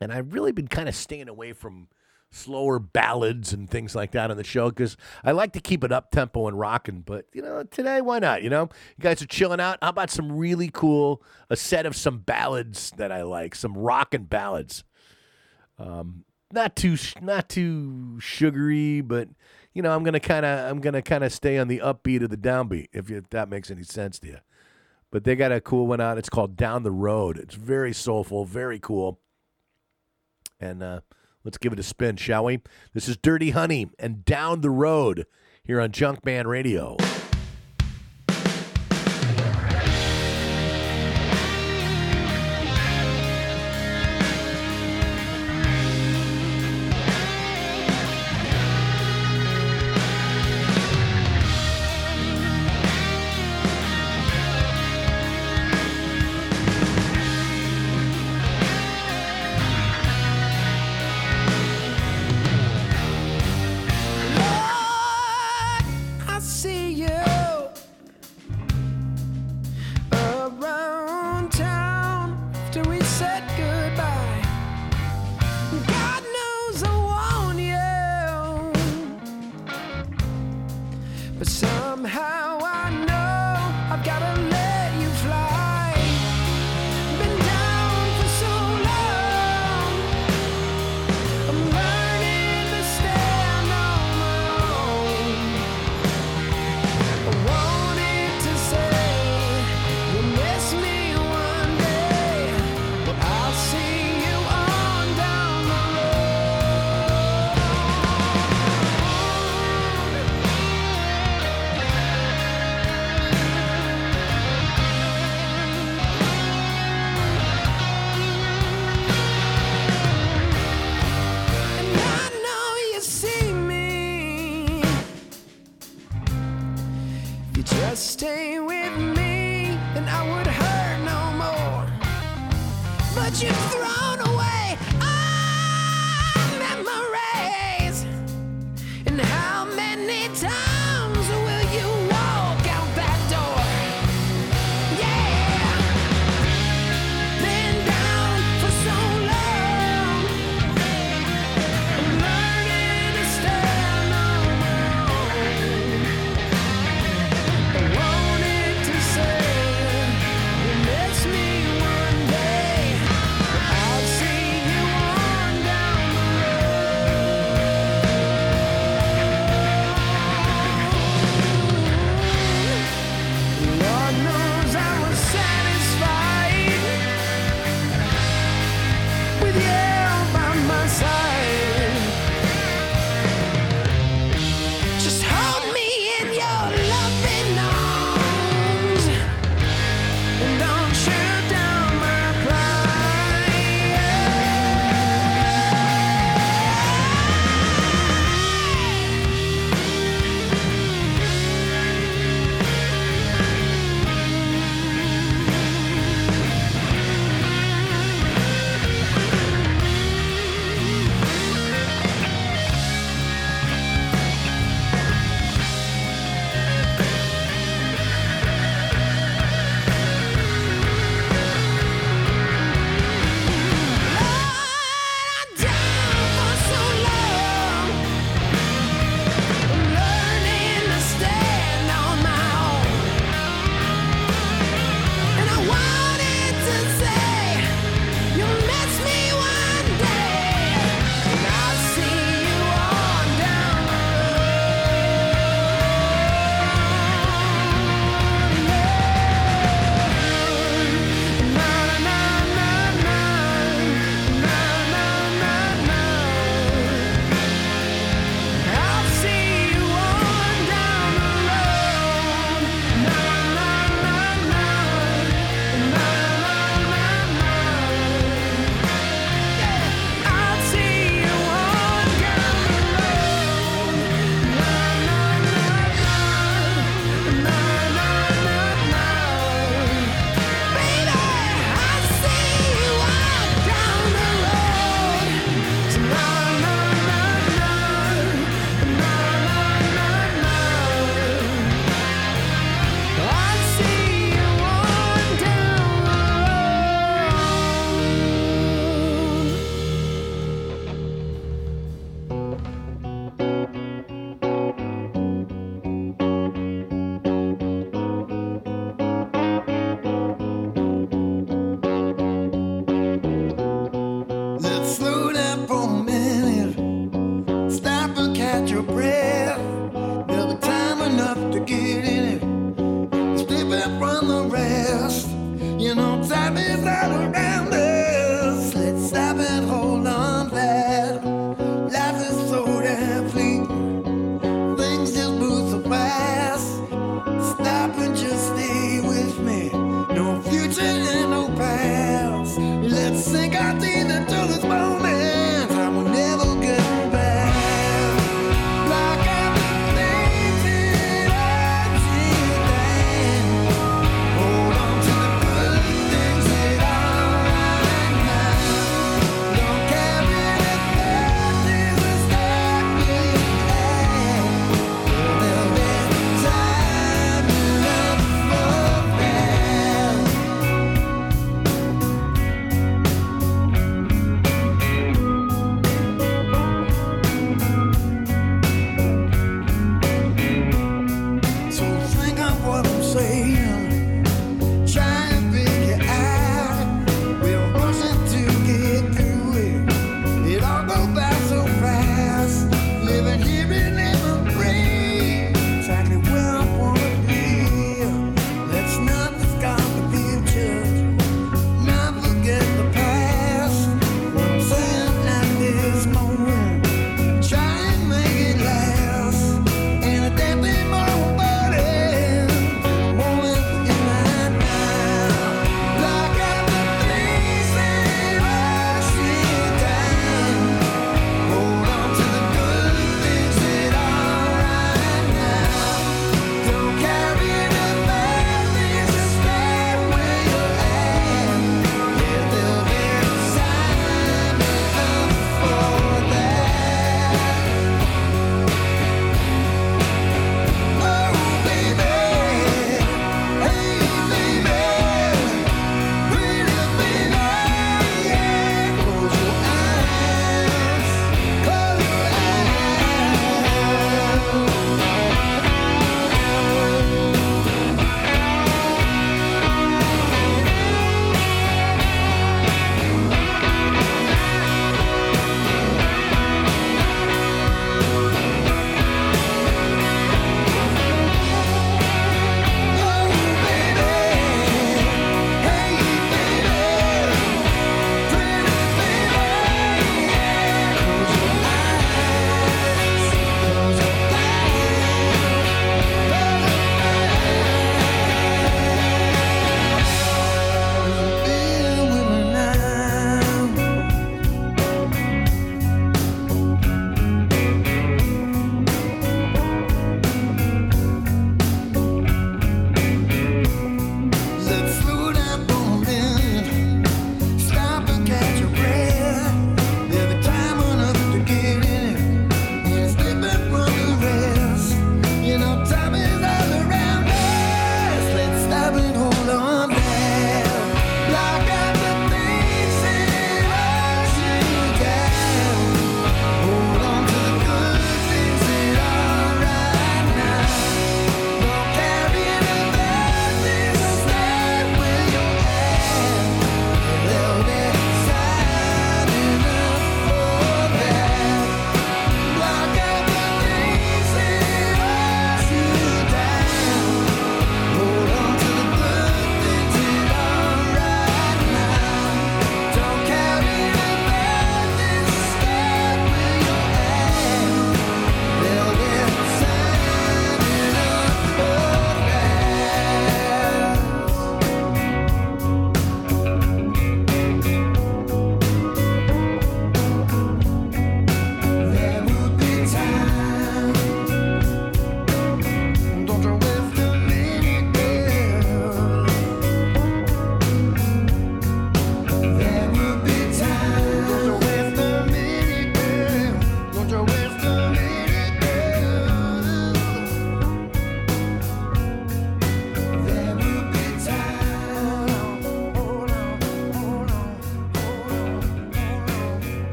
[0.00, 1.88] And I've really been kind of staying away from
[2.30, 5.90] slower ballads and things like that on the show because I like to keep it
[5.90, 7.00] up tempo and rocking.
[7.00, 8.42] But you know, today why not?
[8.42, 9.78] You know, you guys are chilling out.
[9.80, 14.24] How about some really cool a set of some ballads that I like, some rockin'
[14.24, 14.84] ballads.
[15.78, 19.28] Um, not too not too sugary, but
[19.74, 22.30] you know, I'm gonna kind of I'm gonna kind of stay on the upbeat of
[22.30, 24.38] the downbeat if, you, if that makes any sense to you.
[25.10, 26.18] But they got a cool one out.
[26.18, 27.38] It's called Down the Road.
[27.38, 29.20] It's very soulful, very cool.
[30.60, 31.00] And uh,
[31.44, 32.60] let's give it a spin, shall we?
[32.92, 35.26] This is Dirty Honey and Down the Road
[35.62, 36.96] here on Junkman Radio.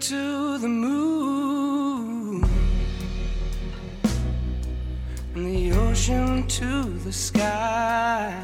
[0.00, 2.42] to the moon
[5.34, 8.34] and the ocean to the sky.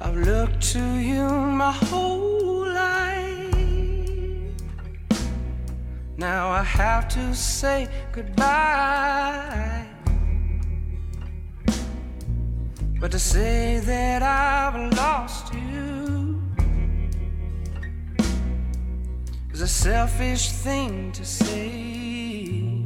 [0.00, 3.54] I've looked to you my whole life.
[6.16, 9.86] Now I have to say goodbye.
[12.98, 15.39] But to say that I've lost
[19.62, 22.82] It's a selfish thing to say.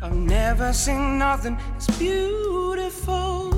[0.00, 3.52] I've never seen nothing as beautiful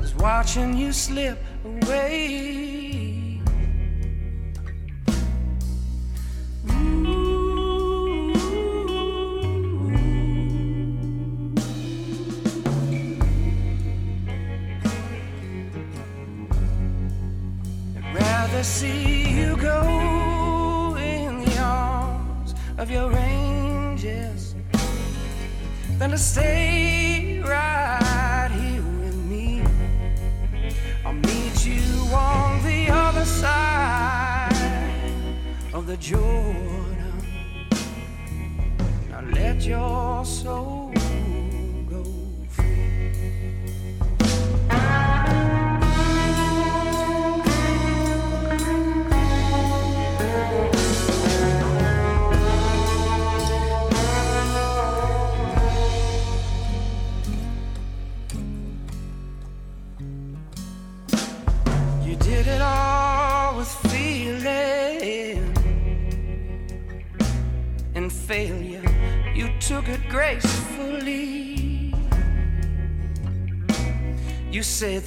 [0.00, 2.71] as watching you slip away.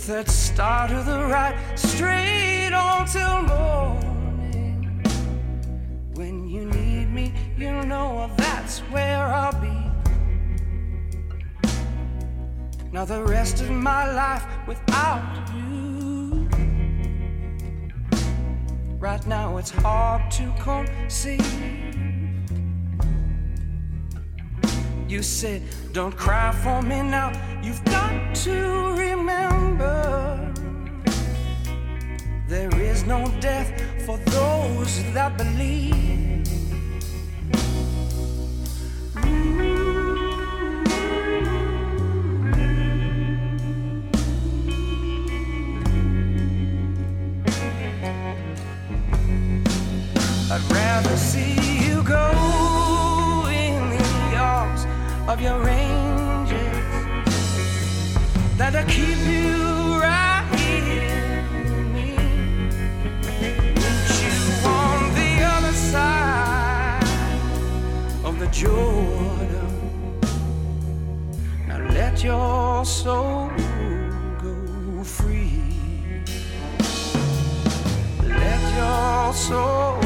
[0.08, 5.04] That start of the right straight on till morning.
[6.14, 9.76] When you need me, you know that's where I'll be.
[12.92, 16.48] Now the rest of my life without you.
[19.00, 21.42] Right now it's hard to conceive.
[25.08, 25.64] You said,
[25.96, 27.32] Don't cry for me now.
[27.64, 30.54] You've got to remember
[32.50, 33.72] there is no death
[34.06, 36.45] for those that believe.
[55.36, 56.56] Of your angels
[58.58, 62.12] than to keep you right here with me.
[63.82, 67.04] Meet you on the other side
[68.24, 69.74] of the Jordan.
[71.68, 73.52] Now let your soul
[74.42, 75.62] go free.
[78.24, 80.05] Let your soul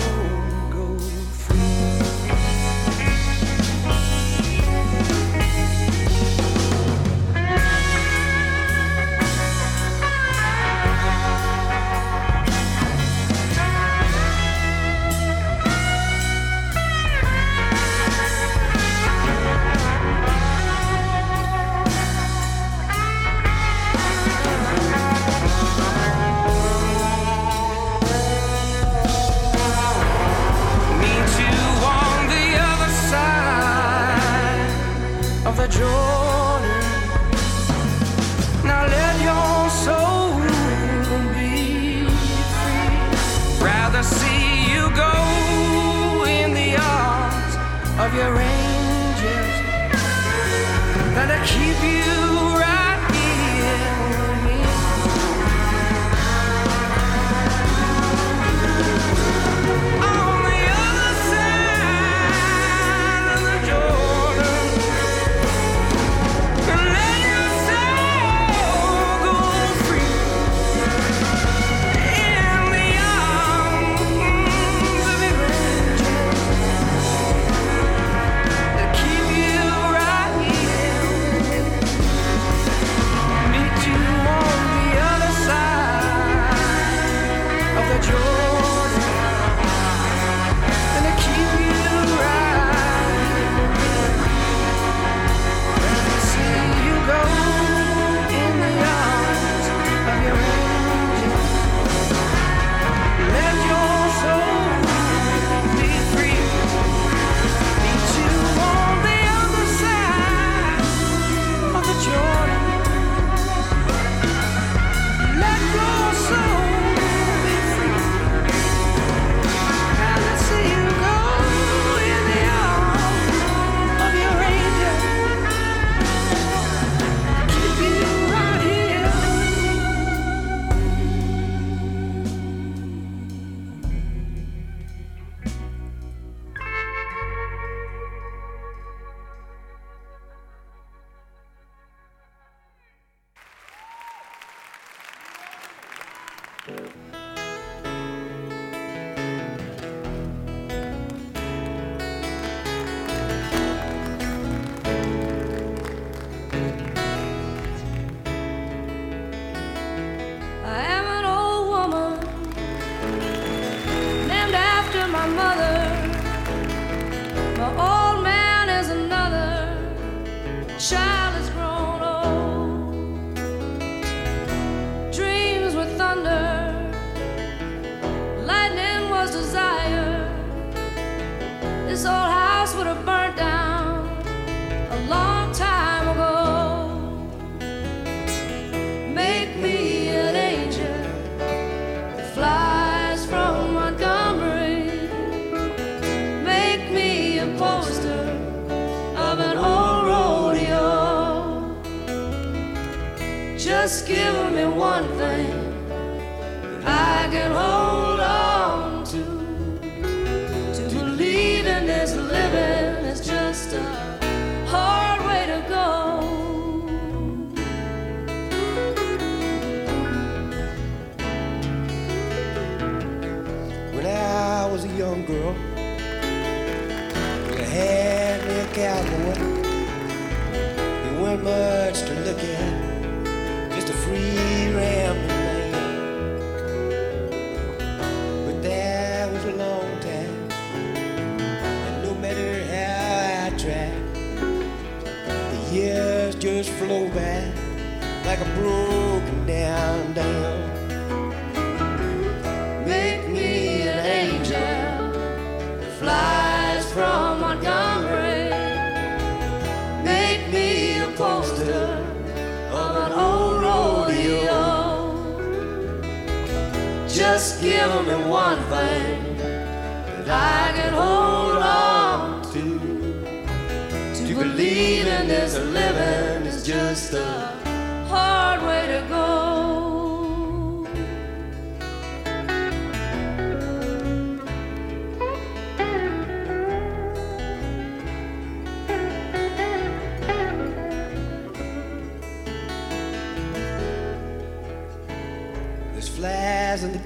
[47.99, 49.56] of your angels
[51.14, 52.19] than to keep you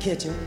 [0.04, 0.43] kitchen.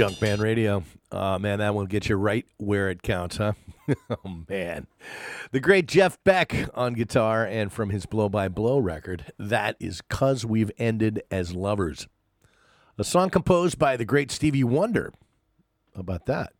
[0.00, 0.82] Junkman Radio.
[1.12, 3.52] Uh, man, that will get you right where it counts, huh?
[4.10, 4.86] oh, man.
[5.52, 10.00] The great Jeff Beck on guitar, and from his Blow by Blow record, that is
[10.00, 12.08] Cause We've Ended as Lovers.
[12.96, 15.12] A song composed by the great Stevie Wonder.
[15.94, 16.54] How about that?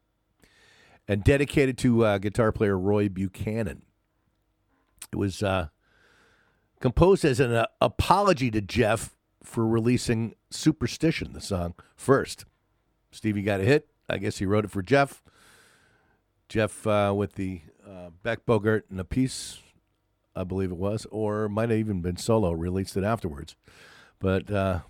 [1.08, 3.84] And dedicated to uh, guitar player Roy Buchanan.
[5.10, 5.68] It was uh,
[6.78, 12.44] composed as an uh, apology to Jeff for releasing Superstition, the song, first.
[13.10, 13.88] Stevie got a hit.
[14.08, 15.22] I guess he wrote it for Jeff.
[16.48, 19.58] Jeff uh, with the uh, Beck Bogert and Appice,
[20.34, 23.54] I believe it was, or might have even been solo, released it afterwards.
[24.18, 24.80] But uh,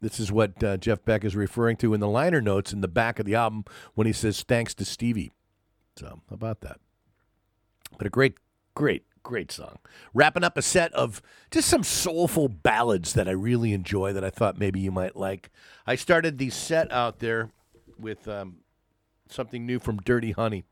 [0.00, 2.88] this is what uh, Jeff Beck is referring to in the liner notes in the
[2.88, 3.64] back of the album
[3.94, 5.32] when he says, thanks to Stevie.
[5.96, 6.78] So, about that?
[7.96, 8.36] But a great,
[8.74, 9.78] great, great song.
[10.14, 11.20] Wrapping up a set of
[11.50, 15.50] just some soulful ballads that I really enjoy that I thought maybe you might like.
[15.88, 17.48] I started the set out there
[17.98, 18.56] with um,
[19.30, 20.64] something new from Dirty Honey.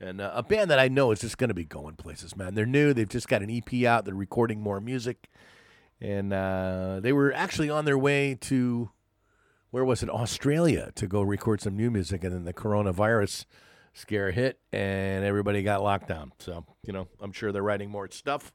[0.00, 2.54] And uh, a band that I know is just going to be going places, man.
[2.54, 2.94] They're new.
[2.94, 4.04] They've just got an EP out.
[4.04, 5.28] They're recording more music.
[6.00, 8.90] And uh, they were actually on their way to,
[9.72, 10.08] where was it?
[10.08, 12.22] Australia to go record some new music.
[12.22, 13.44] And then the coronavirus
[13.92, 16.30] scare hit and everybody got locked down.
[16.38, 18.52] So, you know, I'm sure they're writing more stuff.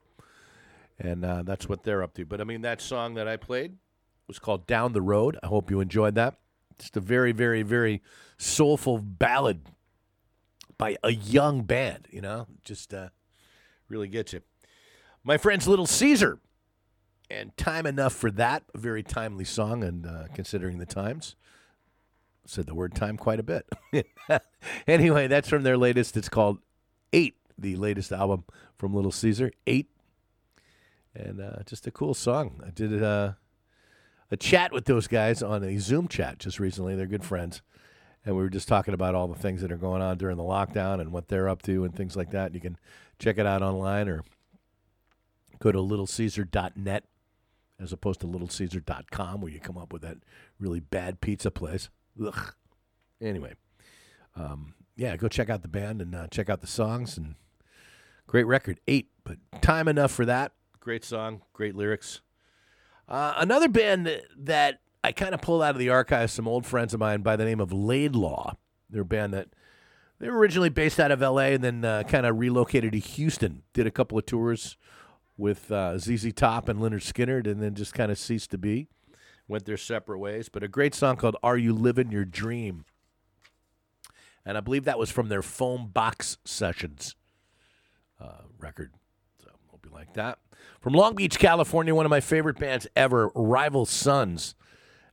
[0.98, 2.24] And uh, that's what they're up to.
[2.24, 3.76] But I mean, that song that I played
[4.28, 5.38] was called Down the Road.
[5.42, 6.38] I hope you enjoyed that.
[6.78, 8.02] Just a very, very, very
[8.36, 9.62] soulful ballad
[10.76, 13.08] by a young band, you know, just uh,
[13.88, 14.42] really gets you.
[15.24, 16.38] My friends, Little Caesar,
[17.30, 21.34] and Time Enough for That, a very timely song, and uh, considering the times,
[22.46, 23.66] said the word time quite a bit.
[24.86, 26.16] anyway, that's from their latest.
[26.16, 26.58] It's called
[27.12, 28.44] Eight, the latest album
[28.76, 29.90] from Little Caesar, Eight,
[31.14, 32.62] and uh, just a cool song.
[32.64, 33.32] I did uh,
[34.30, 36.94] a chat with those guys on a Zoom chat just recently.
[36.94, 37.62] They're good friends.
[38.24, 40.42] And we were just talking about all the things that are going on during the
[40.42, 42.54] lockdown and what they're up to and things like that.
[42.54, 42.76] You can
[43.18, 44.22] check it out online or
[45.60, 47.04] go to littlecaesar.net
[47.80, 50.18] as opposed to littlecaesar.com where you come up with that
[50.58, 51.88] really bad pizza place.
[52.24, 52.54] Ugh.
[53.20, 53.54] Anyway,
[54.36, 57.36] um, yeah, go check out the band and uh, check out the songs and
[58.26, 60.52] great record, eight, but time enough for that.
[60.80, 62.20] Great song, great lyrics.
[63.08, 66.92] Uh, another band that, I kind of pulled out of the archives, some old friends
[66.92, 68.54] of mine by the name of Laidlaw.
[68.90, 69.48] They're a band that
[70.18, 71.54] they were originally based out of L.A.
[71.54, 73.62] and then uh, kind of relocated to Houston.
[73.72, 74.76] Did a couple of tours
[75.36, 78.88] with uh, ZZ Top and Lynyrd Skynyrd, and then just kind of ceased to be.
[79.46, 80.48] Went their separate ways.
[80.48, 82.84] But a great song called "Are You Living Your Dream,"
[84.44, 87.14] and I believe that was from their Foam Box Sessions
[88.20, 88.92] uh, record.
[89.98, 90.38] Like that.
[90.80, 94.54] From Long Beach, California, one of my favorite bands ever, Rival Sons,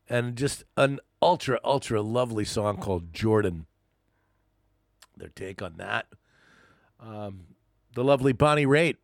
[0.08, 3.66] and just an ultra ultra lovely song called Jordan.
[5.18, 6.06] Their take on that.
[7.00, 7.56] Um,
[7.96, 8.98] the lovely Bonnie Raitt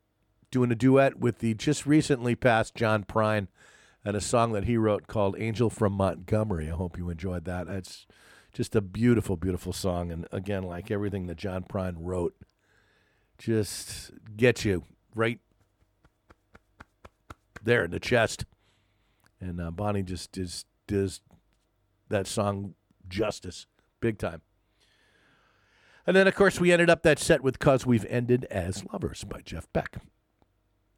[0.51, 3.47] doing a duet with the just recently passed John Prine
[4.05, 6.69] and a song that he wrote called Angel from Montgomery.
[6.69, 7.67] I hope you enjoyed that.
[7.67, 8.05] It's
[8.53, 10.11] just a beautiful, beautiful song.
[10.11, 12.35] And again, like everything that John Prine wrote,
[13.39, 14.83] just gets you
[15.15, 15.39] right
[17.63, 18.45] there in the chest.
[19.39, 21.21] And uh, Bonnie just does, does
[22.09, 22.75] that song
[23.07, 23.65] justice,
[23.99, 24.41] big time.
[26.05, 29.23] And then, of course, we ended up that set with Cause We've Ended as Lovers
[29.23, 29.97] by Jeff Beck.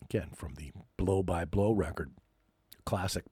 [0.01, 2.11] Again, from the Blow by Blow record.
[2.85, 3.25] Classic.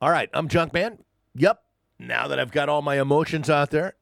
[0.00, 0.98] All right, I'm Junkman.
[1.34, 1.62] Yep.
[1.98, 3.94] Now that I've got all my emotions out there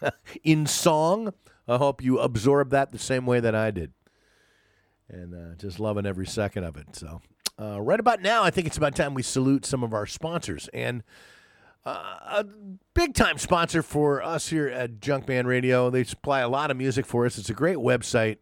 [0.44, 1.32] in song,
[1.66, 3.92] I hope you absorb that the same way that I did.
[5.10, 6.94] And uh, just loving every second of it.
[6.94, 7.22] So,
[7.60, 10.68] uh, right about now, I think it's about time we salute some of our sponsors.
[10.74, 11.02] And
[11.84, 12.44] uh, a
[12.92, 15.88] big time sponsor for us here at Junkman Radio.
[15.88, 17.38] They supply a lot of music for us.
[17.38, 18.36] It's a great website,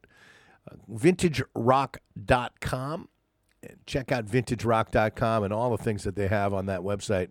[0.71, 3.09] uh, vintagerock.com.
[3.87, 7.31] Check out vintagerock.com and all the things that they have on that website.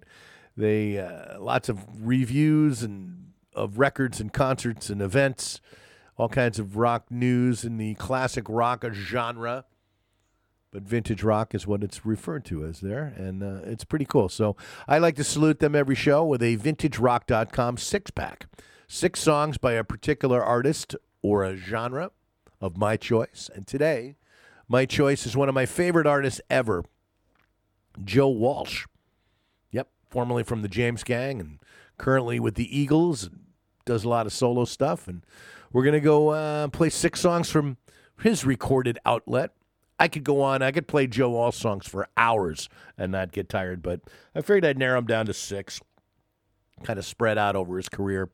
[0.57, 5.59] They uh, lots of reviews and of records and concerts and events,
[6.17, 9.65] all kinds of rock news in the classic rock genre
[10.75, 14.27] but vintage rock is what it's referred to as there, and uh, it's pretty cool.
[14.27, 14.57] So
[14.89, 18.47] I like to salute them every show with a vintagerock.com six pack.
[18.85, 22.11] Six songs by a particular artist or a genre
[22.59, 23.49] of my choice.
[23.55, 24.17] And today,
[24.67, 26.83] my choice is one of my favorite artists ever,
[28.03, 28.85] Joe Walsh.
[29.71, 31.59] Yep, formerly from the James Gang and
[31.97, 33.29] currently with the Eagles,
[33.85, 35.07] does a lot of solo stuff.
[35.07, 35.25] And
[35.75, 37.75] we're going to go uh, play six songs from
[38.21, 39.51] his recorded outlet.
[39.99, 40.61] I could go on.
[40.61, 43.99] I could play Joe Walsh songs for hours and not get tired, but
[44.33, 45.81] I figured I'd narrow them down to six.
[46.83, 48.29] kind of spread out over his career.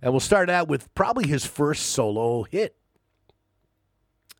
[0.00, 2.76] And we'll start out with probably his first solo hit.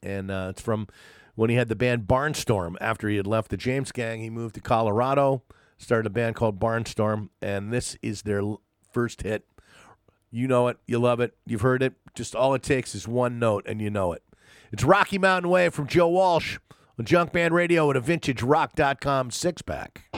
[0.00, 0.86] And uh, it's from
[1.34, 2.76] when he had the band Barnstorm.
[2.80, 5.42] After he had left the James Gang, he moved to Colorado,
[5.76, 8.44] started a band called Barnstorm, and this is their
[8.92, 9.44] first hit.
[10.34, 11.92] You know it, you love it, you've heard it.
[12.12, 14.24] Just all it takes is one note, and you know it.
[14.72, 16.58] It's Rocky Mountain Way from Joe Walsh
[16.98, 20.10] on Junkman Radio at a vintagerock.com six pack.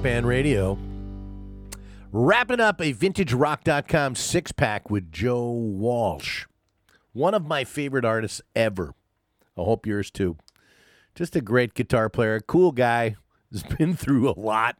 [0.00, 0.78] Junkman Radio.
[2.10, 6.46] Wrapping up a vintagerock.com six pack with Joe Walsh.
[7.12, 8.94] One of my favorite artists ever.
[9.58, 10.38] I hope yours too.
[11.14, 13.16] Just a great guitar player, cool guy,
[13.52, 14.76] has been through a lot.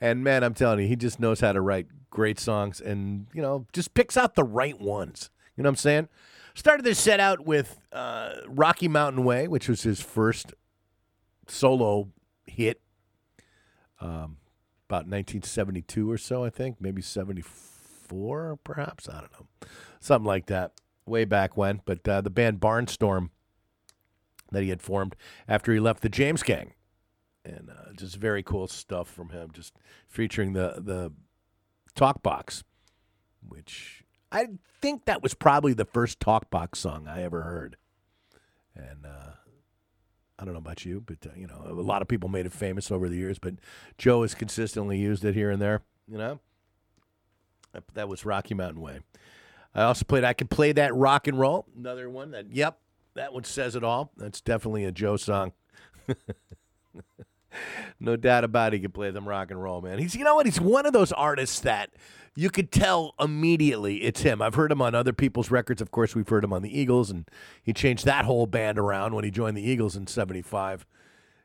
[0.00, 3.42] And man, I'm telling you, he just knows how to write great songs and, you
[3.42, 5.30] know, just picks out the right ones.
[5.56, 6.08] You know what I'm saying?
[6.54, 10.54] Started this set out with uh, Rocky Mountain Way, which was his first
[11.46, 12.08] solo
[12.46, 12.81] hit
[14.02, 14.36] um,
[14.88, 19.08] about 1972 or so, I think, maybe 74, perhaps.
[19.08, 19.46] I don't know,
[20.00, 20.72] something like that,
[21.06, 21.80] way back when.
[21.84, 23.30] But uh, the band Barnstorm
[24.50, 25.16] that he had formed
[25.48, 26.74] after he left the James Gang,
[27.44, 29.74] and uh, just very cool stuff from him, just
[30.08, 31.12] featuring the the
[31.94, 32.64] talk box,
[33.46, 34.48] which I
[34.80, 37.76] think that was probably the first talk box song I ever heard,
[38.74, 39.06] and.
[39.06, 39.30] Uh,
[40.42, 42.52] I don't know about you, but uh, you know, a lot of people made it
[42.52, 43.38] famous over the years.
[43.38, 43.54] But
[43.96, 45.82] Joe has consistently used it here and there.
[46.10, 46.40] You know,
[47.72, 48.98] that, that was Rocky Mountain Way.
[49.72, 50.24] I also played.
[50.24, 51.66] I could play that rock and roll.
[51.78, 52.52] Another one that.
[52.52, 52.76] Yep,
[53.14, 54.10] that one says it all.
[54.16, 55.52] That's definitely a Joe song.
[58.00, 58.78] no doubt about it.
[58.78, 59.98] He can play them rock and roll, man.
[59.98, 60.46] He's you know what?
[60.46, 61.90] He's one of those artists that
[62.34, 64.40] you could tell immediately it's him.
[64.40, 65.82] I've heard him on other people's records.
[65.82, 67.28] Of course, we've heard him on the Eagles, and
[67.62, 70.86] he changed that whole band around when he joined the Eagles in '75.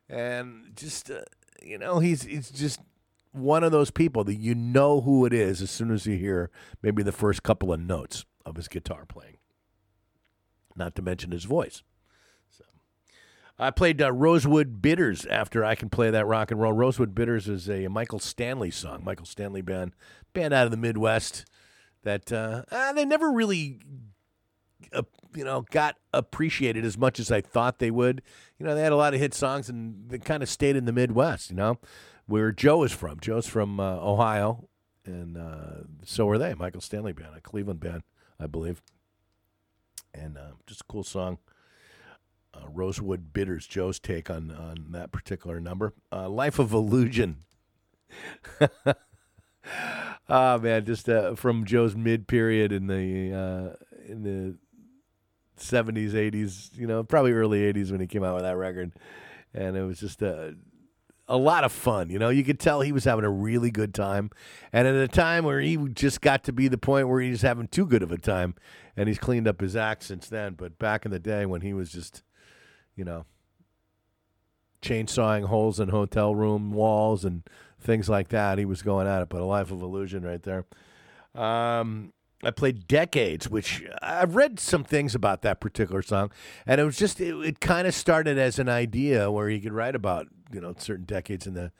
[0.09, 1.21] And just uh,
[1.61, 2.79] you know, he's he's just
[3.31, 6.49] one of those people that you know who it is as soon as you hear
[6.81, 9.37] maybe the first couple of notes of his guitar playing.
[10.75, 11.83] Not to mention his voice.
[13.59, 16.73] I played uh, Rosewood Bitters after I can play that rock and roll.
[16.73, 19.03] Rosewood Bitters is a Michael Stanley song.
[19.03, 19.93] Michael Stanley band,
[20.33, 21.45] band out of the Midwest
[22.03, 23.79] that uh, uh, they never really,
[24.93, 25.01] uh,
[25.35, 28.21] you know, got appreciated as much as I thought they would.
[28.59, 30.85] You know, they had a lot of hit songs and they kind of stayed in
[30.85, 31.49] the Midwest.
[31.49, 31.79] You know,
[32.27, 33.19] where Joe is from.
[33.19, 34.69] Joe's from uh, Ohio,
[35.03, 36.53] and uh, so are they.
[36.53, 38.03] Michael Stanley band, a Cleveland band
[38.39, 38.83] I believe.
[40.13, 40.37] And
[40.67, 41.39] just a cool song.
[42.57, 45.93] Uh, Rosewood Bitters, Joe's take on on that particular number.
[46.11, 47.43] Uh, Life of Illusion.
[50.29, 53.75] Ah man, just uh, from Joe's mid period in the uh,
[54.11, 54.57] in the
[55.55, 58.91] seventies, eighties, you know, probably early eighties when he came out with that record,
[59.53, 60.55] and it was just a
[61.29, 62.09] a lot of fun.
[62.09, 64.29] You know, you could tell he was having a really good time,
[64.71, 67.67] and at a time where he just got to be the point where he's having
[67.67, 68.55] too good of a time,
[68.95, 70.53] and he's cleaned up his act since then.
[70.55, 72.23] But back in the day when he was just,
[72.97, 73.25] you know,
[74.81, 77.43] chainsawing holes in hotel room walls and
[77.79, 78.57] things like that.
[78.57, 80.65] He was going at it, but a life of illusion right there.
[81.33, 86.31] Um, I played Decades, which I've read some things about that particular song,
[86.65, 89.73] and it was just it, it kind of started as an idea where he could
[89.73, 91.71] write about you know certain decades in the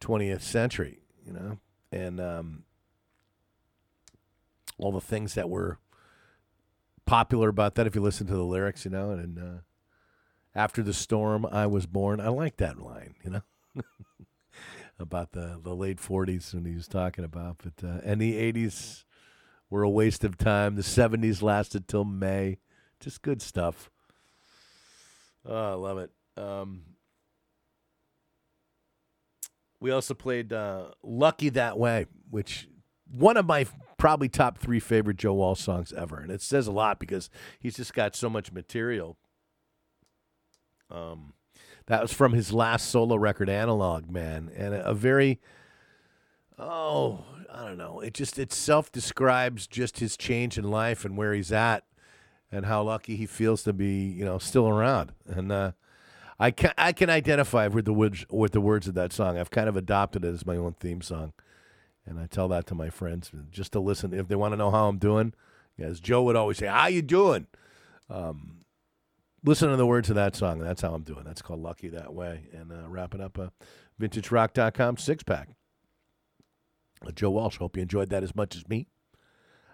[0.00, 1.58] 20th century, you know,
[1.92, 2.64] and um,
[4.78, 5.78] all the things that were
[7.04, 7.86] popular about that.
[7.86, 9.60] If you listen to the lyrics, you know, and uh,
[10.58, 12.20] after the storm, I was born.
[12.20, 13.42] I like that line, you know.
[14.98, 17.58] about the, the late 40s when he was talking about.
[17.62, 19.04] But uh, and the 80s
[19.70, 20.74] were a waste of time.
[20.74, 22.58] The 70s lasted till May.
[22.98, 23.88] Just good stuff.
[25.46, 26.10] Oh, I love it.
[26.36, 26.82] Um,
[29.80, 32.68] we also played uh, "Lucky That Way," which
[33.08, 36.72] one of my probably top three favorite Joe Walsh songs ever, and it says a
[36.72, 37.30] lot because
[37.60, 39.16] he's just got so much material.
[40.90, 41.32] Um,
[41.86, 45.40] that was from his last solo record, Analog Man, and a, very
[46.58, 48.00] oh, I don't know.
[48.00, 51.84] It just it self describes just his change in life and where he's at,
[52.52, 55.12] and how lucky he feels to be, you know, still around.
[55.26, 55.72] And uh,
[56.38, 59.38] I can I can identify with the words with the words of that song.
[59.38, 61.32] I've kind of adopted it as my own theme song,
[62.06, 64.70] and I tell that to my friends just to listen if they want to know
[64.70, 65.32] how I'm doing.
[65.78, 67.46] As Joe would always say, "How you doing?"
[68.10, 68.57] Um,
[69.44, 70.58] listen to the words of that song.
[70.58, 71.24] That's how I'm doing.
[71.24, 72.48] That's called Lucky That Way.
[72.52, 73.52] And uh, wrapping up a
[74.00, 75.50] vintagerock.com six pack.
[77.06, 78.88] Uh, Joe Walsh, hope you enjoyed that as much as me.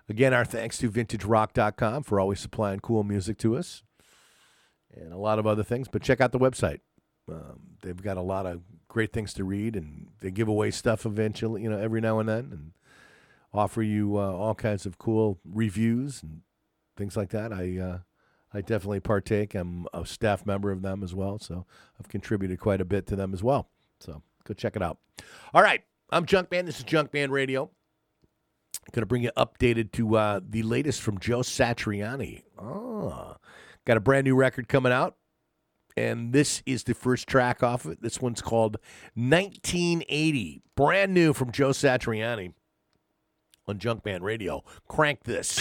[0.08, 3.82] Again, our thanks to vintagerock.com for always supplying cool music to us
[4.94, 5.88] and a lot of other things.
[5.88, 6.80] But check out the website.
[7.30, 11.06] Um, they've got a lot of great things to read, and they give away stuff
[11.06, 12.72] eventually, you know, every now and then, and
[13.52, 16.42] offer you uh, all kinds of cool reviews and
[16.96, 17.52] things like that.
[17.52, 17.98] I uh,
[18.54, 19.54] I definitely partake.
[19.56, 21.66] I'm a staff member of them as well, so
[21.98, 23.68] I've contributed quite a bit to them as well.
[23.98, 24.98] So go check it out.
[25.52, 26.64] All right, I'm Junkman.
[26.64, 27.70] This is Junkman Radio.
[28.92, 32.42] Going to bring you updated to uh, the latest from Joe Satriani.
[32.58, 33.36] Oh,
[33.84, 35.16] got a brand new record coming out,
[35.96, 38.02] and this is the first track off it.
[38.02, 38.76] This one's called
[39.14, 42.52] 1980, brand new from Joe Satriani
[43.66, 44.62] on Junkman Radio.
[44.86, 45.58] Crank this.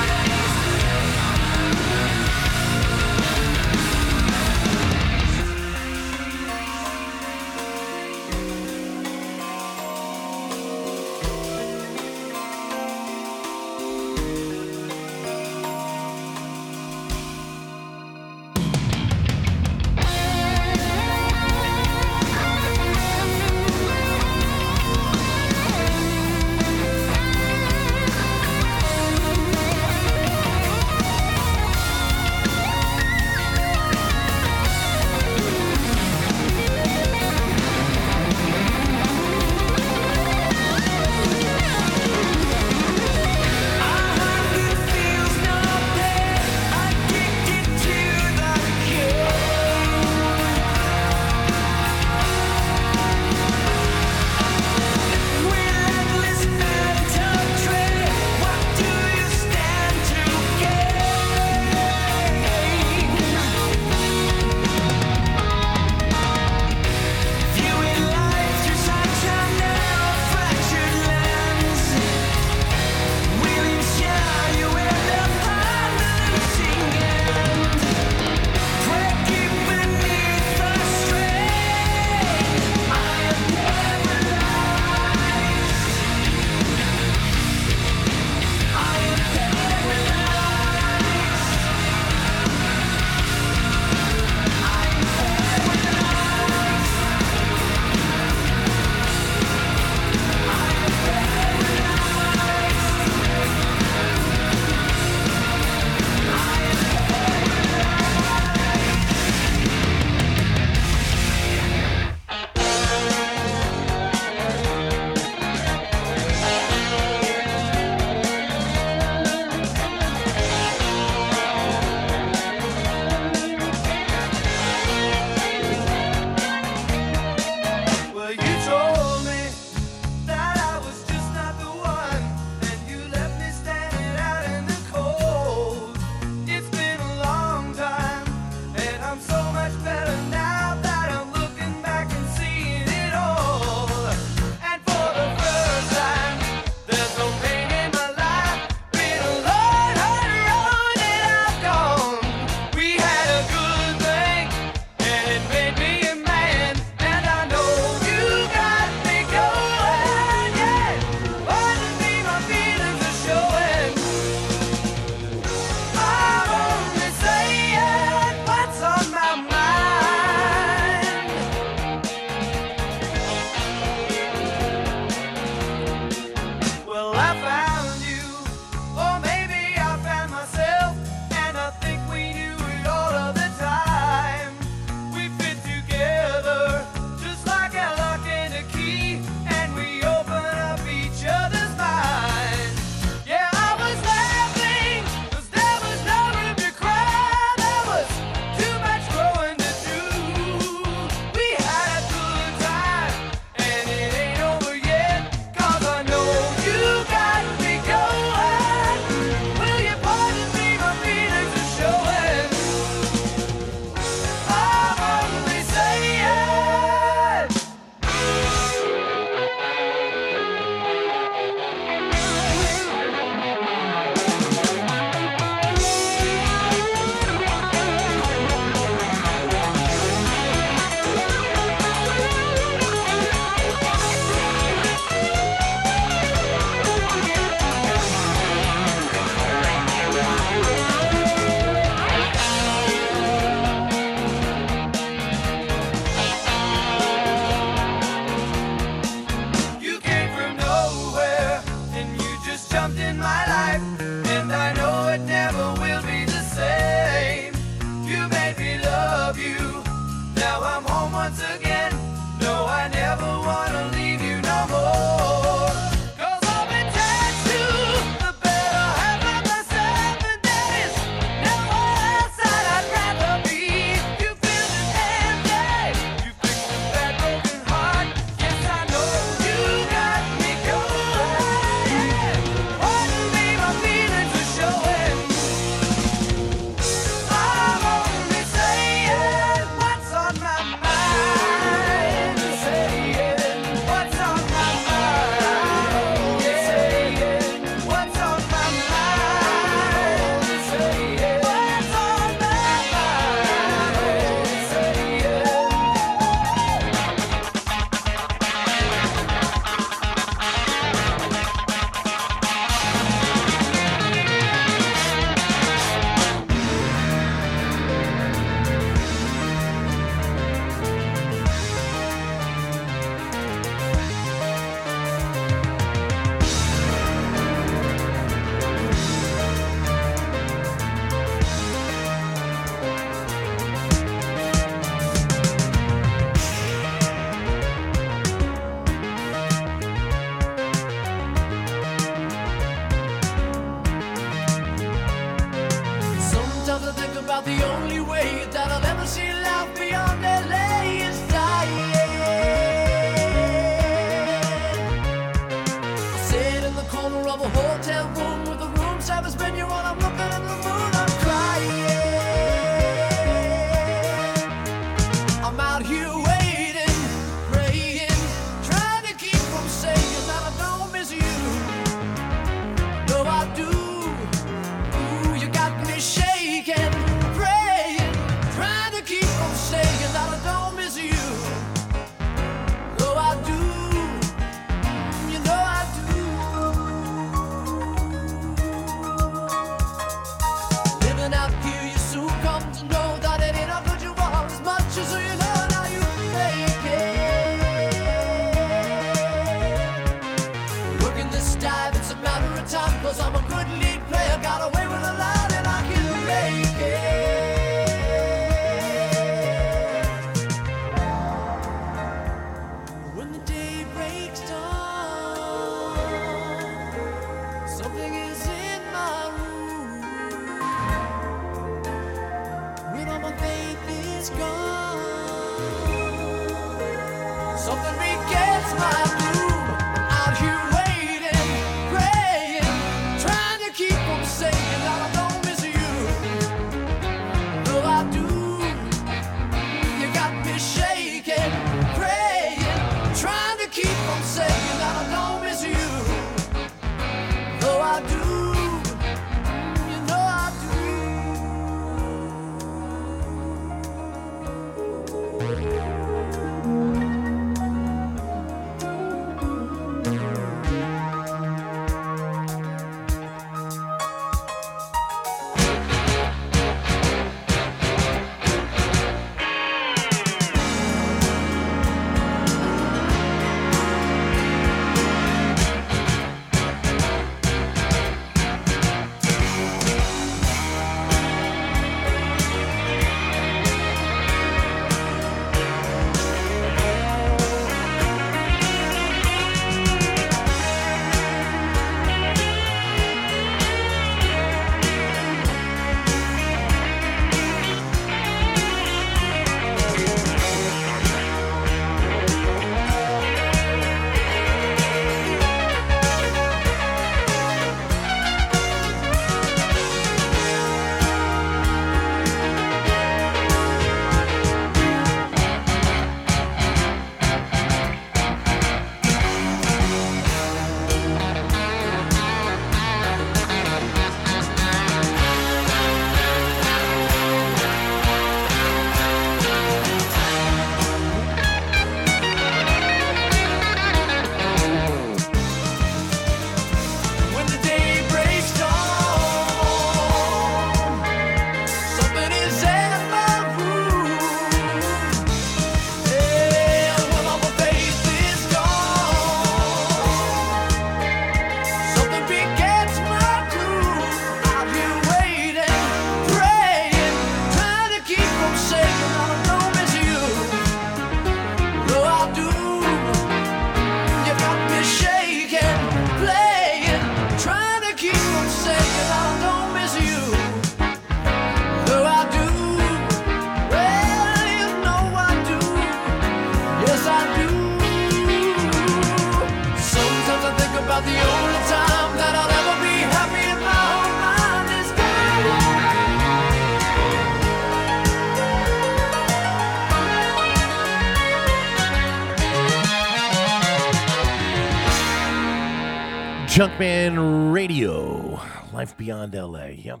[596.80, 598.40] Junkman Radio,
[598.72, 599.66] Life Beyond LA.
[599.66, 600.00] Yep,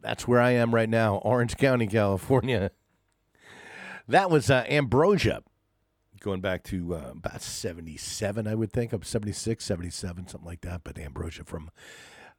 [0.00, 2.70] that's where I am right now, Orange County, California.
[4.08, 5.42] That was uh, Ambrosia,
[6.20, 8.94] going back to uh, about 77, I would think.
[8.94, 10.80] I'm 76, 77, something like that.
[10.82, 11.70] But Ambrosia from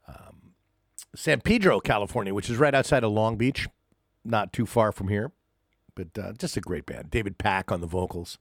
[0.08, 0.54] um,
[1.16, 3.68] San Pedro, California, which is right outside of Long Beach,
[4.24, 5.32] not too far from here.
[5.94, 7.12] But uh, just a great band.
[7.12, 8.40] David Pack on the vocals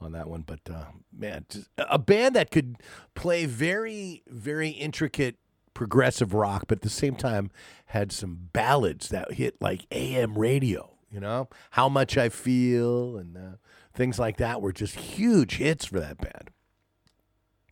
[0.00, 0.42] on that one.
[0.42, 1.46] But uh, man,
[1.78, 2.76] a band that could
[3.14, 5.36] play very, very intricate
[5.74, 7.50] progressive rock, but at the same time
[7.86, 10.90] had some ballads that hit like AM radio.
[11.10, 13.56] You know, how much I feel and uh,
[13.94, 16.50] things like that were just huge hits for that band.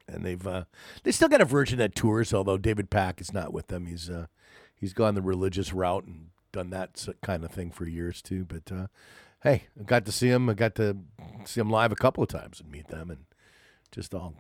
[0.07, 0.65] And they've uh,
[1.03, 3.87] they still got a version that tours, although David Pack is not with them.
[3.87, 4.27] He's uh,
[4.75, 8.45] he's gone the religious route and done that kind of thing for years too.
[8.45, 8.87] But uh,
[9.43, 10.49] hey, I got to see him.
[10.49, 10.97] I got to
[11.49, 13.27] see them live a couple of times and meet them, and
[13.91, 14.35] just all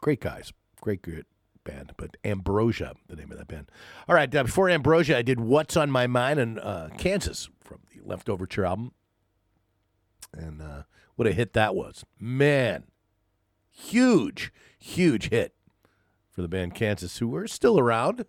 [0.00, 1.26] great guys, great good
[1.64, 1.92] band.
[1.96, 3.70] But Ambrosia, the name of that band.
[4.08, 7.80] All right, uh, before Ambrosia, I did "What's on My Mind" in uh, Kansas from
[7.92, 8.92] the Leftoverture album,
[10.32, 10.82] and uh,
[11.16, 12.84] what a hit that was, man!
[13.70, 15.54] Huge, huge hit
[16.30, 18.24] for the band Kansas, who are still around.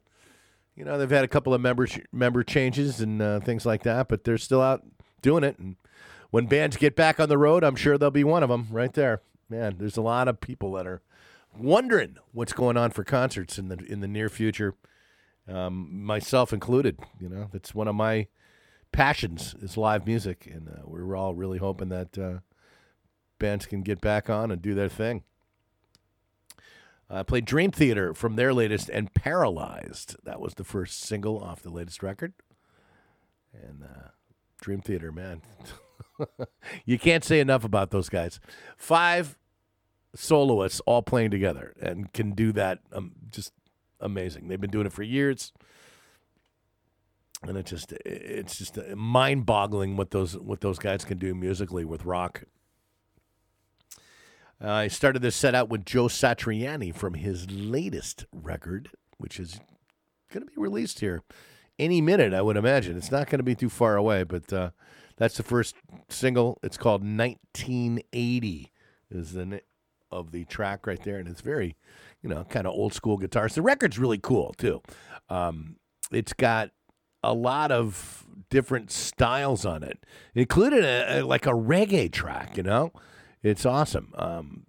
[0.76, 4.08] You know, they've had a couple of member member changes and uh, things like that,
[4.08, 4.82] but they're still out
[5.22, 5.60] doing it.
[5.60, 5.76] And
[6.32, 8.94] when bands get back on the road, I'm sure they'll be one of them right
[8.94, 9.22] there.
[9.50, 11.02] Man, there's a lot of people that are
[11.58, 14.76] wondering what's going on for concerts in the in the near future,
[15.48, 17.00] um, myself included.
[17.20, 18.28] You know, that's one of my
[18.92, 22.40] passions is live music, and uh, we're all really hoping that uh,
[23.40, 25.24] bands can get back on and do their thing.
[27.10, 30.16] I played Dream Theater from their latest and Paralyzed.
[30.24, 32.34] That was the first single off the latest record.
[33.52, 34.10] And uh,
[34.62, 35.42] Dream Theater, man.
[36.86, 38.40] You can't say enough about those guys.
[38.78, 39.38] Five
[40.16, 43.54] soloists all playing together and can do that um, just
[44.00, 44.48] amazing.
[44.48, 45.54] They've been doing it for years.
[47.44, 52.04] And it just it's just mind-boggling what those what those guys can do musically with
[52.04, 52.44] rock.
[54.62, 59.62] Uh, I started this set out with Joe Satriani from his latest record, which is
[60.34, 61.24] going to be released here
[61.80, 62.98] any minute, I would imagine.
[62.98, 64.72] It's not going to be too far away, but uh,
[65.20, 65.76] that's the first
[66.10, 66.58] single.
[66.64, 68.72] It's called 1980
[69.12, 69.60] is the name
[70.12, 71.76] of the track right there, and it's very,
[72.24, 73.54] you know, kind of old school guitars.
[73.54, 74.82] The record's really cool too.
[75.30, 75.76] Um,
[76.12, 76.72] it's got
[77.22, 82.58] a lot of different styles on it, including a, a- like a reggae track.
[82.58, 82.92] You know,
[83.44, 84.14] it's awesome.
[84.18, 84.64] Um,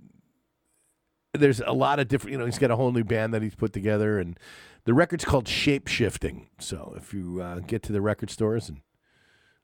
[1.32, 2.32] there's a lot of different.
[2.32, 4.38] You know, he's got a whole new band that he's put together, and
[4.84, 6.48] the record's called Shape Shifting.
[6.58, 8.80] So if you uh, get to the record stores and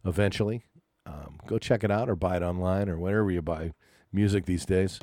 [0.04, 0.62] eventually,
[1.06, 3.72] um, go check it out or buy it online or wherever you buy
[4.12, 5.00] music these days.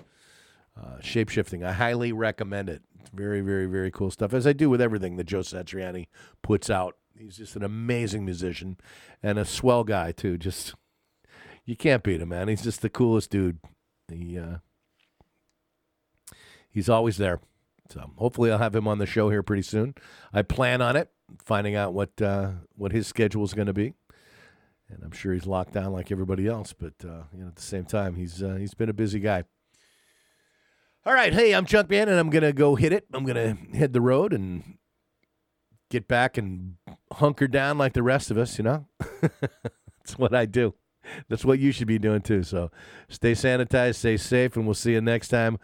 [0.79, 2.81] Uh, Shape Shifting, I highly recommend it.
[2.99, 6.07] It's very, very, very cool stuff, as I do with everything that Joe Satriani
[6.41, 6.97] puts out.
[7.17, 8.77] He's just an amazing musician
[9.21, 10.37] and a swell guy too.
[10.37, 10.73] Just
[11.63, 12.47] you can't beat him, man.
[12.47, 13.59] He's just the coolest dude.
[14.11, 14.57] He uh,
[16.69, 17.39] he's always there.
[17.89, 19.93] So hopefully I'll have him on the show here pretty soon.
[20.33, 23.93] I plan on it, finding out what uh, what his schedule is going to be,
[24.89, 26.73] and I'm sure he's locked down like everybody else.
[26.73, 29.43] But uh, you know, at the same time, he's uh, he's been a busy guy.
[31.05, 33.05] All right, hey, I'm Junkman, and I'm gonna go hit it.
[33.13, 34.77] I'm gonna hit the road and
[35.89, 36.75] get back and
[37.11, 38.57] hunker down like the rest of us.
[38.57, 38.87] You know,
[39.21, 40.75] that's what I do.
[41.27, 42.43] That's what you should be doing too.
[42.43, 42.71] So
[43.09, 45.59] stay sanitized, stay safe, and we'll see you next time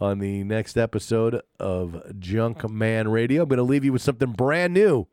[0.00, 3.44] on the next episode of Junkman Radio.
[3.44, 5.06] I'm to leave you with something brand new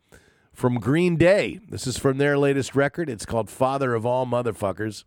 [0.60, 1.62] from Green Day.
[1.70, 3.10] This is from their latest record.
[3.10, 5.06] It's called Father of All Motherfuckers,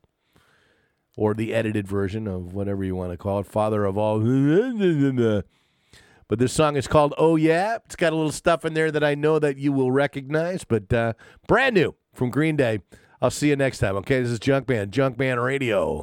[1.15, 3.47] or the edited version of whatever you want to call it.
[3.47, 4.19] Father of All.
[6.27, 7.77] But this song is called Oh Yeah.
[7.85, 10.91] It's got a little stuff in there that I know that you will recognize, but
[10.91, 11.13] uh,
[11.47, 12.81] brand new from Green Day.
[13.21, 13.95] I'll see you next time.
[13.97, 16.03] Okay, this is Junkman, Junkman Radio.